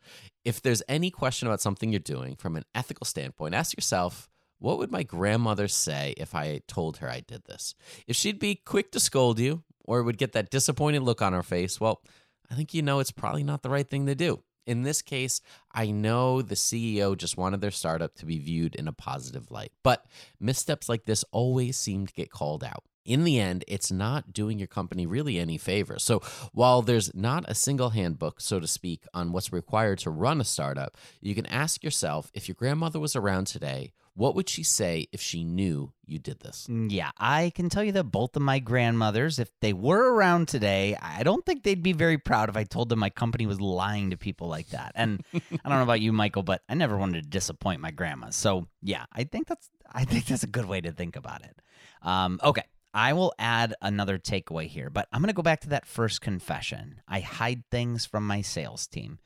if 0.47 0.63
there's 0.63 0.83
any 0.89 1.11
question 1.11 1.49
about 1.49 1.61
something 1.61 1.91
you're 1.91 1.99
doing 1.99 2.37
from 2.37 2.55
an 2.55 2.65
ethical 2.73 3.05
standpoint, 3.05 3.53
ask 3.53 3.77
yourself, 3.77 4.31
what 4.61 4.79
would 4.79 4.93
my 4.93 5.03
grandmother 5.03 5.67
say 5.67 6.15
if 6.17 6.37
I 6.37 6.61
told 6.69 6.99
her 6.99 7.11
I 7.11 7.19
did 7.19 7.43
this? 7.47 7.75
If 8.07 8.15
she'd 8.15 8.39
be 8.39 8.55
quick 8.55 8.93
to 8.93 9.01
scold 9.01 9.41
you 9.41 9.65
or 9.85 10.05
would 10.05 10.19
get 10.19 10.35
that 10.35 10.51
disappointed 10.51 11.03
look 11.03 11.21
on 11.21 11.33
her 11.33 11.43
face, 11.43 11.81
well, 11.81 12.01
I 12.49 12.55
think 12.55 12.73
you 12.73 12.81
know 12.81 13.01
it's 13.01 13.11
probably 13.11 13.43
not 13.43 13.65
the 13.65 13.71
right 13.71 13.89
thing 13.89 14.07
to 14.07 14.15
do. 14.15 14.45
In 14.69 14.85
this 14.85 15.03
case, 15.03 15.41
I 15.75 15.91
know 15.91 16.43
the 16.43 16.55
CEO 16.55 17.17
just 17.17 17.37
wanted 17.37 17.61
their 17.61 17.73
startup 17.73 18.15
to 18.15 18.27
be 18.27 18.39
viewed 18.39 18.77
in 18.77 18.87
a 18.87 18.93
positive 18.93 19.51
light, 19.51 19.73
but 19.83 20.07
missteps 20.39 20.89
like 20.89 21.07
this 21.07 21.25
always 21.33 21.77
seem 21.77 22.07
to 22.07 22.15
get 22.15 22.31
called 22.31 22.63
out 22.63 22.85
in 23.07 23.25
the 23.25 23.39
end, 23.39 23.65
it's 23.67 23.91
not 23.91 24.33
doing 24.33 24.59
your 24.59 24.67
company 24.67 25.07
really 25.07 25.39
any 25.39 25.59
favor. 25.59 25.99
So, 25.99 26.21
while 26.53 26.83
there's 26.83 27.15
not 27.15 27.45
a 27.49 27.55
single 27.55 27.91
handbook, 27.91 28.41
so 28.41 28.61
to 28.61 28.67
speak, 28.67 29.05
on 29.15 29.33
what's 29.33 29.53
required 29.53 29.99
to 30.01 30.11
run 30.11 30.41
a 30.41 30.45
startup, 30.45 30.97
you 31.21 31.35
can 31.35 31.47
ask 31.47 31.83
yourself 31.83 32.31
if 32.35 32.49
your 32.49 32.55
grandmother 32.55 33.01
was 33.01 33.17
around 33.17 33.47
today, 33.47 33.93
what 34.17 34.35
would 34.35 34.49
she 34.49 34.63
say 34.63 35.09
if 35.13 35.21
she 35.21 35.45
knew 35.45 35.93
you 36.07 36.19
did 36.19 36.41
this? 36.41 36.67
Mm, 36.71 36.91
yeah, 36.91 37.11
I 37.19 37.53
can 37.55 37.69
tell 37.69 37.85
you 37.85 37.93
that 37.93 38.05
both 38.05 38.35
of 38.35 38.41
my 38.41 38.59
grandmothers, 38.59 39.39
if 39.39 39.51
they 39.61 39.75
were 39.75 40.15
around 40.15 40.49
today, 40.49 40.97
I 41.01 41.23
don't 41.23 41.45
think 41.45 41.63
they'd 41.63 41.83
be 41.83 41.93
very 41.93 42.17
proud 42.17 42.49
if 42.49 42.57
I 42.57 42.65
told 42.65 42.89
them 42.89 42.99
my 42.99 43.11
company 43.11 43.45
was 43.45 43.61
lying 43.61 44.11
to 44.11 44.17
people 44.17 44.49
like 44.49 44.69
that. 44.71 44.93
And 44.95 45.23
I 45.35 45.69
don't 45.69 45.77
know 45.79 45.83
about 45.83 46.01
you, 46.01 46.13
Michael, 46.15 46.43
but 46.43 46.63
I 46.67 46.75
never 46.75 46.97
wanted 46.97 47.25
to 47.25 47.29
disappoint 47.29 47.83
my 47.83 47.91
grandma. 47.91 48.31
So 48.31 48.67
yeah, 48.83 49.05
I 49.13 49.25
think 49.25 49.49
that's 49.49 49.69
I 49.93 50.05
think 50.05 50.27
that's 50.27 50.43
a 50.43 50.49
good 50.49 50.67
way 50.67 50.81
to 50.81 50.93
think 50.93 51.17
about 51.17 51.43
it. 51.43 51.61
Um, 52.03 52.41
okay, 52.43 52.65
I 52.97 53.13
will 53.13 53.35
add 53.39 53.75
another 53.83 54.19
takeaway 54.19 54.69
here, 54.69 54.89
but 54.89 55.07
I'm 55.13 55.21
going 55.21 55.29
to 55.29 55.35
go 55.35 55.43
back 55.43 55.61
to 55.61 55.69
that 55.69 55.85
first 55.85 56.23
confession. 56.23 57.03
I 57.07 57.21
hide 57.21 57.65
things 57.71 58.07
from 58.07 58.27
my 58.27 58.41
sales 58.41 58.87
team. 58.87 59.19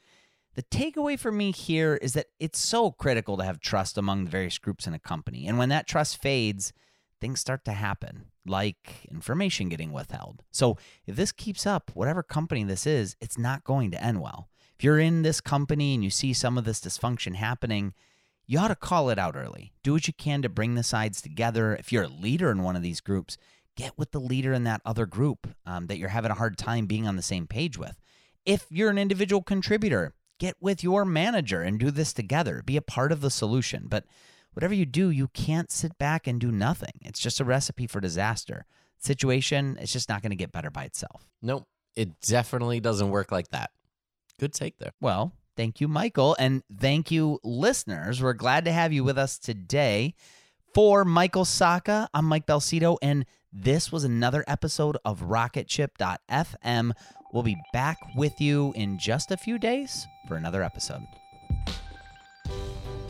The 0.57 0.65
takeaway 0.65 1.17
for 1.17 1.31
me 1.31 1.53
here 1.53 1.95
is 1.95 2.15
that 2.15 2.27
it's 2.41 2.59
so 2.59 2.91
critical 2.91 3.37
to 3.37 3.45
have 3.45 3.61
trust 3.61 3.97
among 3.97 4.25
the 4.25 4.31
various 4.31 4.59
groups 4.59 4.89
in 4.89 4.93
a 4.95 4.99
company. 4.99 5.47
And 5.47 5.57
when 5.57 5.69
that 5.69 5.87
trust 5.87 6.21
fades, 6.21 6.73
things 7.21 7.39
start 7.39 7.65
to 7.67 7.73
happen, 7.73 8.33
like 8.45 9.07
information 9.09 9.69
getting 9.69 9.93
withheld. 9.93 10.43
So 10.51 10.77
if 11.07 11.15
this 11.15 11.31
keeps 11.31 11.65
up, 11.65 11.93
whatever 11.95 12.25
company 12.25 12.65
this 12.65 12.89
is, 12.89 13.15
it's 13.21 13.39
not 13.39 13.63
going 13.63 13.93
to 13.93 14.03
end 14.03 14.21
well. 14.21 14.49
If 14.77 14.83
you're 14.83 14.99
in 14.99 15.23
this 15.23 15.41
company 15.41 15.95
and 15.95 16.03
you 16.03 16.11
see 16.11 16.33
some 16.33 16.59
of 16.59 16.65
this 16.65 16.81
dysfunction 16.81 17.37
happening, 17.37 17.95
you 18.49 18.59
ought 18.59 18.69
to 18.69 18.75
call 18.75 19.11
it 19.11 19.19
out 19.19 19.37
early. 19.37 19.75
Do 19.85 19.93
what 19.93 20.09
you 20.09 20.13
can 20.13 20.43
to 20.43 20.49
bring 20.49 20.75
the 20.75 20.83
sides 20.83 21.23
together. 21.23 21.77
If 21.77 21.93
you're 21.93 22.03
a 22.03 22.09
leader 22.09 22.51
in 22.51 22.65
one 22.65 22.75
of 22.75 22.83
these 22.83 23.01
groups, 23.01 23.39
get 23.81 23.97
with 23.97 24.11
the 24.11 24.21
leader 24.21 24.53
in 24.53 24.65
that 24.65 24.83
other 24.85 25.07
group 25.07 25.49
um, 25.65 25.87
that 25.87 25.97
you're 25.97 26.11
having 26.11 26.31
a 26.31 26.35
hard 26.35 26.59
time 26.59 26.87
being 26.87 27.07
on 27.07 27.17
the 27.17 27.23
same 27.23 27.47
page 27.47 27.79
with. 27.79 27.99
If 28.45 28.67
you're 28.69 28.91
an 28.91 28.99
individual 28.99 29.43
contributor, 29.43 30.13
get 30.39 30.57
with 30.61 30.85
your 30.85 31.05
manager 31.07 31.63
and 31.63 31.79
do 31.79 31.91
this 31.91 32.13
together. 32.13 32.63
Be 32.65 32.77
a 32.77 32.83
part 32.83 33.11
of 33.11 33.23
the 33.23 33.31
solution. 33.31 33.87
But 33.89 34.05
whatever 34.53 34.75
you 34.75 34.85
do, 34.85 35.09
you 35.11 35.29
can't 35.29 35.71
sit 35.71 35.97
back 35.99 36.27
and 36.27 36.39
do 36.39 36.53
nothing. 36.53 36.93
It's 37.03 37.21
just 37.21 37.41
a 37.41 37.45
recipe 37.45 37.87
for 37.87 38.01
disaster. 38.01 38.67
Situation, 38.99 39.79
it's 39.81 39.93
just 39.93 40.11
not 40.11 40.21
going 40.21 40.31
to 40.31 40.37
get 40.37 40.53
better 40.53 40.71
by 40.71 40.85
itself. 40.85 41.27
Nope. 41.41 41.67
It 41.97 42.21
definitely 42.21 42.81
doesn't 42.81 43.11
work 43.11 43.33
like 43.33 43.49
that. 43.49 43.71
Good 44.39 44.53
take 44.53 44.79
there. 44.79 44.93
Well, 45.01 45.33
thank 45.57 45.81
you, 45.81 45.89
Michael. 45.89 46.37
And 46.39 46.63
thank 46.79 47.11
you, 47.11 47.39
listeners. 47.43 48.23
We're 48.23 48.35
glad 48.35 48.67
to 48.67 48.73
have 48.73 48.93
you 48.93 49.05
with 49.05 49.17
us 49.17 49.39
today. 49.39 50.15
For 50.73 51.05
Michael 51.05 51.45
Sacca, 51.45 52.07
I'm 52.15 52.27
Mike 52.27 52.47
Belsito, 52.47 52.97
and 53.03 53.27
this 53.53 53.91
was 53.91 54.05
another 54.05 54.45
episode 54.47 54.97
of 55.05 55.23
Rocketship.fm. 55.23 56.93
We'll 57.33 57.43
be 57.43 57.57
back 57.73 57.99
with 58.15 58.41
you 58.41 58.73
in 58.77 58.97
just 58.97 59.33
a 59.33 59.37
few 59.37 59.59
days 59.59 60.07
for 60.29 60.37
another 60.37 60.63
episode. 60.63 61.03